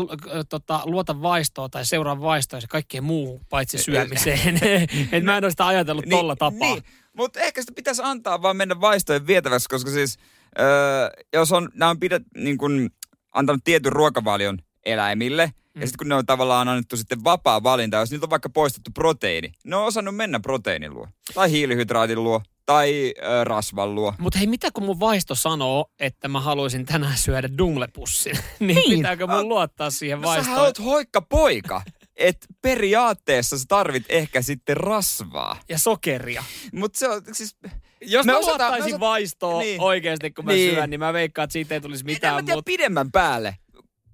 [0.49, 4.61] tota, luota vaistoa tai seuraa vaistoa ja kaikkeen muuhun paitsi syömiseen.
[5.12, 6.74] Et mä en ole sitä ajatellut tolla tapaa.
[6.74, 6.82] Niin,
[7.16, 10.16] mutta ehkä sitä pitäisi antaa vaan mennä vaistojen vietäväksi, koska siis
[10.59, 12.90] öö, jos on, nämä on pidet, niin kun,
[13.32, 15.81] antanut tietyn ruokavalion eläimille, mm.
[15.81, 18.91] ja sitten kun ne on tavallaan annettu sitten vapaa valinta, jos niiltä on vaikka poistettu
[18.95, 24.14] proteiini, ne on osannut mennä proteiinin luo, tai hiilihydraatin luo, tai äh, rasvan luo.
[24.18, 28.99] Mutta hei, mitä kun mun vaisto sanoo, että mä haluaisin tänään syödä dunglepussin, niin, niin
[28.99, 30.57] pitääkö mun luottaa siihen no, vaistoon?
[30.57, 31.83] Sä oot hoikka poika.
[32.18, 35.61] että periaatteessa sä tarvit ehkä sitten rasvaa.
[35.68, 36.45] Ja sokeria.
[36.72, 37.57] Mutta se on siis...
[38.01, 39.01] Jos me mä osataan, luottaisin osata...
[39.01, 39.81] vaistoa niin.
[39.81, 40.74] oikeasti, kun mä niin.
[40.74, 42.35] syön, niin mä veikkaan, että siitä ei tulisi mitään.
[42.35, 43.57] Mä tiedä, pidemmän päälle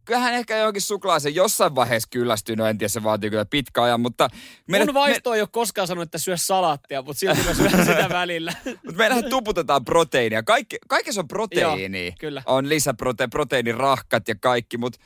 [0.05, 4.01] kyllähän ehkä johonkin suklaaseen jossain vaiheessa kyllästyy, no en tiedä, se vaatii kyllä pitkä ajan,
[4.01, 4.29] mutta...
[4.69, 5.37] Meidän, Mun vaisto me...
[5.37, 8.53] ei ole koskaan sanonut, että syö salaattia, mutta silti mä syön sitä välillä.
[8.65, 10.43] mutta meillähän tuputetaan proteiinia.
[10.43, 12.07] Kaikki, kaikessa on proteiini.
[12.07, 12.43] Joo, kyllä.
[12.47, 14.99] On lisäprote, proteiinirahkat ja kaikki, mutta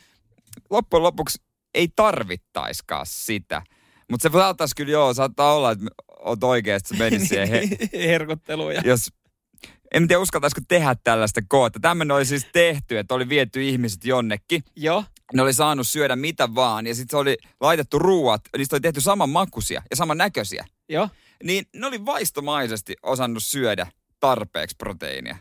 [0.71, 1.43] loppujen lopuksi
[1.75, 3.63] ei tarvittaiskaan sitä.
[4.11, 5.87] Mutta se saattaisi kyllä, joo, saattaa olla, että
[6.19, 7.69] oot oikeasti menisi siihen he-
[8.13, 8.73] herkotteluun.
[8.85, 9.13] Jos
[9.95, 11.80] en tiedä uskaltaisiko tehdä tällaista koota.
[11.80, 14.64] Tämmöinen oli siis tehty, että oli viety ihmiset jonnekin.
[14.76, 15.05] Joo.
[15.32, 19.01] Ne oli saanut syödä mitä vaan ja sitten se oli laitettu ruuat, niistä oli tehty
[19.01, 20.64] saman makuisia ja saman näköisiä.
[20.89, 21.09] Joo.
[21.45, 23.86] Niin ne oli vaistomaisesti osannut syödä
[24.20, 25.36] tarpeeksi proteiinia.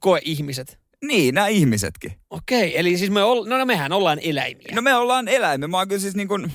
[0.00, 0.78] Koe ihmiset.
[1.04, 2.12] Niin, nämä ihmisetkin.
[2.30, 4.72] Okei, eli siis me ol, no, no mehän ollaan eläimiä.
[4.74, 5.68] No me ollaan eläimiä.
[5.68, 6.52] Mä oon kyllä siis niin kuin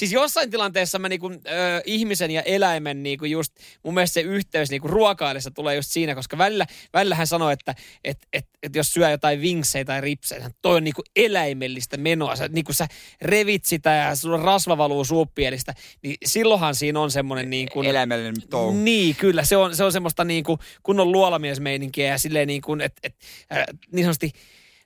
[0.00, 1.38] Siis jossain tilanteessa mä niinku, ö,
[1.84, 6.38] ihmisen ja eläimen niinku just, mun mielestä se yhteys niinku ruokailessa tulee just siinä, koska
[6.38, 7.74] välillä, välillä hän sanoo, että
[8.04, 12.36] et, et, et jos syö jotain vinksejä tai ripsejä, toi on niinku eläimellistä menoa.
[12.36, 12.88] Sä, niinku sä
[13.22, 17.86] revit sitä ja sulla rasva valuu suuppielistä, niin silloinhan siinä on semmoinen niin kuin...
[17.86, 18.76] Eläimellinen touhu.
[18.76, 19.44] Niin, kyllä.
[19.44, 23.16] Se on, se on semmoista niin kuin kunnon luolamiesmeininkiä ja silleen niin kuin, että et,
[23.52, 24.32] äh, niin sanotusti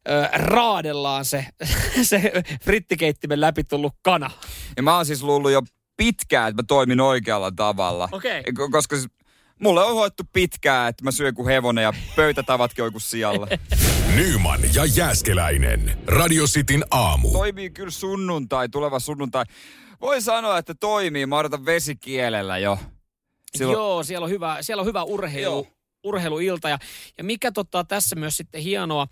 [0.08, 1.46] ö, raadellaan se,
[2.02, 2.32] se
[2.64, 4.30] frittikeittimen läpi tullut kana.
[4.76, 5.62] Ja mä oon siis luullut jo
[5.96, 8.08] pitkään, että mä toimin oikealla tavalla.
[8.12, 8.42] Okay.
[8.70, 9.08] Koska siis
[9.60, 13.46] mulle on hoettu pitkään, että mä syön kuin hevonen ja pöytätavatkin joku sijalla.
[14.16, 15.98] Nyman ja Jääskeläinen.
[16.06, 17.32] Radio Cityn aamu.
[17.32, 19.44] Toimii kyllä sunnuntai, tuleva sunnuntai.
[20.00, 21.26] Voi sanoa, että toimii.
[21.26, 22.78] Mä odotan vesikielellä jo.
[23.56, 23.76] Silloin...
[23.76, 25.54] Joo, siellä on hyvä, siellä on hyvä urheilu.
[25.64, 25.73] Joo
[26.04, 26.68] urheiluilta.
[26.68, 26.78] Ja,
[27.18, 29.06] ja mikä totta tässä myös sitten hienoa,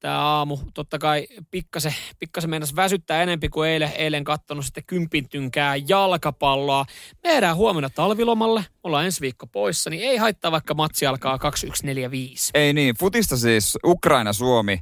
[0.00, 5.76] tämä aamu totta kai pikkasen, pikkasen meinas väsyttää enempi kuin eilen, eilen kattonut sitten kympintynkää
[5.88, 6.84] jalkapalloa.
[7.22, 12.50] Me jäädään huomenna talvilomalle, ollaan ensi viikko poissa, niin ei haittaa vaikka matsi alkaa 2145.
[12.54, 14.78] Ei niin, futista siis Ukraina-Suomi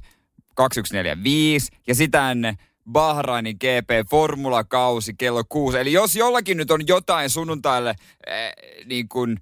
[0.54, 2.56] 2145 ja sitä ennen
[2.90, 5.78] Bahrainin GP Formula-kausi kello kuusi.
[5.78, 8.52] Eli jos jollakin nyt on jotain sunnuntaille äh,
[8.86, 9.36] niin kuin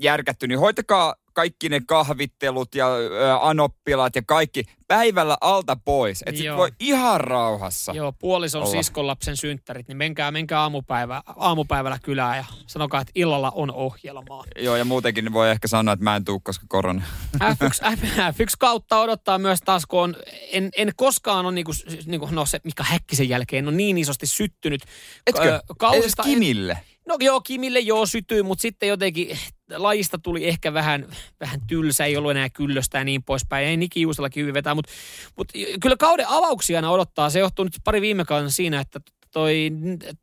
[0.00, 6.22] järkätty, niin hoitakaa kaikki ne kahvittelut ja ä, anoppilat ja kaikki päivällä alta pois.
[6.26, 8.70] Että sit voi ihan rauhassa Joo, puolison olla.
[8.70, 14.44] siskon lapsen synttärit, niin menkää, menkää aamupäivä, aamupäivällä kylään ja sanokaa, että illalla on ohjelmaa.
[14.58, 17.02] Joo, ja muutenkin voi ehkä sanoa, että mä en tuu, koska korona.
[17.36, 17.84] F1,
[18.34, 20.16] F1 kautta odottaa myös taas, kun on,
[20.52, 21.72] en, en koskaan ole niinku,
[22.06, 24.82] niinku, no se Mika Häkkisen jälkeen on niin isosti syttynyt.
[25.26, 25.60] Etkö?
[25.78, 26.72] Kausista, Edes Kimille?
[26.72, 29.38] En, No joo, Kimille joo sytyi, mutta sitten jotenkin
[29.76, 31.06] lajista tuli ehkä vähän,
[31.40, 33.66] vähän tylsä, ei ollut enää kyllöstä ja niin poispäin.
[33.66, 34.92] Ei Niki Juusellakin hyvin vetää, mutta,
[35.36, 37.30] mutta kyllä kauden avauksia aina odottaa.
[37.30, 39.00] Se johtuu nyt pari viime kauden siinä, että
[39.30, 39.70] toi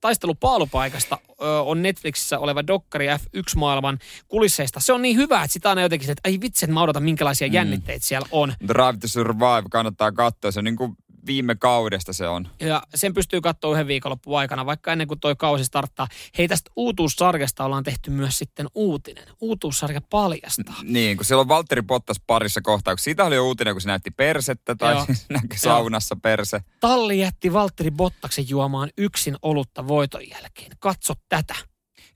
[0.02, 1.18] taistelu paalupaikasta
[1.66, 4.80] on Netflixissä oleva dokkari F1-maailman kulisseista.
[4.80, 7.48] Se on niin hyvä, että sitä aina jotenkin, että ai vitsi, että mä odotan minkälaisia
[7.48, 7.54] mm.
[7.54, 8.54] jännitteitä siellä on.
[8.68, 10.52] Drive to Survive kannattaa katsoa.
[10.52, 10.96] Se on niin kuin
[11.26, 12.48] viime kaudesta se on.
[12.60, 16.08] Ja sen pystyy katsoa yhden viikonloppuun aikana, vaikka ennen kuin toi kausi starttaa.
[16.38, 19.28] Hei, tästä uutuussarjasta ollaan tehty myös sitten uutinen.
[19.42, 20.76] Uutuussarja paljastaa.
[20.84, 23.82] N- niin, kun siellä on Valtteri Pottas parissa kohtaa, kun siitä oli jo uutinen, kun
[23.82, 26.62] se näytti persettä tai siis näkyi saunassa perse.
[26.80, 30.72] Talli jätti Valtteri Bottaksen juomaan yksin olutta voiton jälkeen.
[30.80, 31.56] Katso tätä.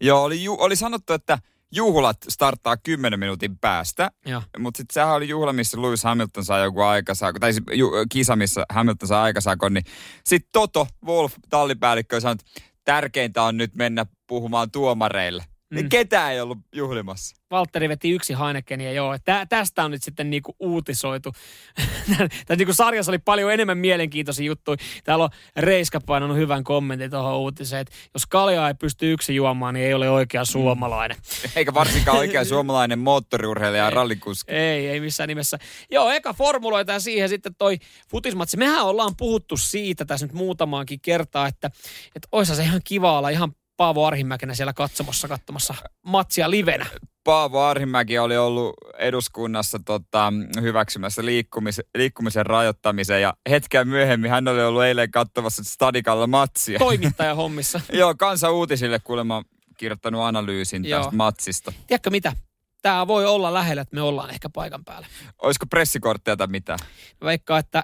[0.02, 1.40] Joo, oli, ju- oli sanottu, että
[1.76, 4.12] juhlat starttaa 10 minuutin päästä.
[4.60, 8.36] Mutta sitten sehän oli juhla, missä Lewis Hamilton sai joku aikasaako, tai siis ju, kisa,
[8.36, 9.86] missä Hamilton sai aikasaakon, niin
[10.24, 15.44] sitten Toto, Wolf, tallipäällikkö, sanoi, että tärkeintä on nyt mennä puhumaan tuomareille.
[15.70, 15.84] Niin mm.
[15.84, 17.36] Niin ketään ei ollut juhlimassa.
[17.52, 19.18] Valtteri veti yksi Heinekenia, joo.
[19.26, 21.32] Tä, tästä on nyt sitten niinku uutisoitu.
[22.18, 24.78] Tässä niinku sarjassa oli paljon enemmän mielenkiintoisia juttuja.
[25.04, 29.74] Täällä on Reiska painanut hyvän kommentin tuohon uutiseen, että jos kaljaa ei pysty yksi juomaan,
[29.74, 30.46] niin ei ole oikea mm.
[30.46, 31.18] suomalainen.
[31.56, 34.52] Eikä varsinkaan oikea suomalainen moottoriurheilija ja rallikuski.
[34.52, 35.58] Ei, ei missään nimessä.
[35.92, 37.78] Joo, eka formuloita ja siihen sitten toi
[38.12, 38.58] futismatsi.
[38.58, 41.68] Mehän ollaan puhuttu siitä tässä nyt muutamaankin kertaa, että,
[42.16, 46.86] että oisa se ihan kiva olla ihan Paavo Arhimäkenä siellä katsomassa katsomassa matsia livenä.
[47.24, 54.64] Paavo Arhimäki oli ollut eduskunnassa tota, hyväksymässä liikkumis, liikkumisen rajoittamisen ja hetkeä myöhemmin hän oli
[54.64, 56.80] ollut eilen katsomassa Stadikalla matsia.
[56.80, 57.82] Toimittaja hommissa.
[57.94, 59.44] Joo, kansa uutisille kuulemma
[59.78, 61.00] kirjoittanut analyysin Joo.
[61.00, 61.74] tästä matsista.
[61.88, 62.34] Tiedätkö mitä?
[62.82, 65.08] Tämä voi olla lähellä, että me ollaan ehkä paikan päällä.
[65.42, 66.78] Olisiko pressikortteja tai mitä?
[67.22, 67.84] Vaikka, että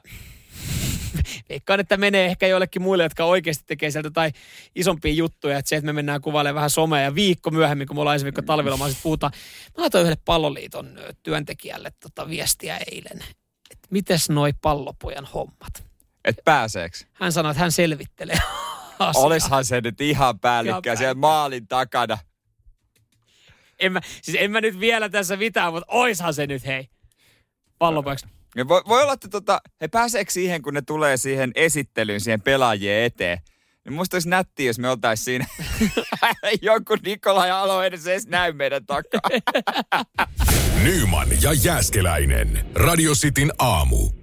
[1.50, 4.32] veikkaan, että menee ehkä joillekin muille, jotka oikeasti tekee sieltä tai
[4.76, 8.00] isompia juttuja, että se, että me mennään kuvailemaan vähän somea ja viikko myöhemmin, kun me
[8.00, 9.34] ollaan ensi viikko talvilomaa, sitten puhutaan.
[9.78, 13.20] Mä laitoin yhdelle palloliiton työntekijälle tota viestiä eilen,
[13.72, 15.84] että mites noi pallopojan hommat.
[16.26, 17.08] Et pääseeks?
[17.14, 18.38] Hän sanoi, että hän selvittelee
[19.00, 19.26] asiaa.
[19.26, 22.18] Olishan se nyt ihan päällikkä siellä maalin takana.
[23.80, 26.90] En mä, siis en mä nyt vielä tässä mitään, mutta oishan se nyt hei.
[27.78, 28.28] Pallopojaksi.
[28.56, 32.42] Ja voi, voi olla, että tota, he pääseekö siihen, kun ne tulee siihen esittelyyn, siihen
[32.42, 33.38] pelaajien eteen.
[33.86, 35.46] Niin musta olisi nättiä, jos me oltaisiin siinä.
[36.62, 39.22] Jonkun Nikola ja Alo edes edes näy meidän takaa.
[40.84, 42.66] Nyman ja Jääskeläinen.
[42.76, 44.21] Radio Cityn aamu.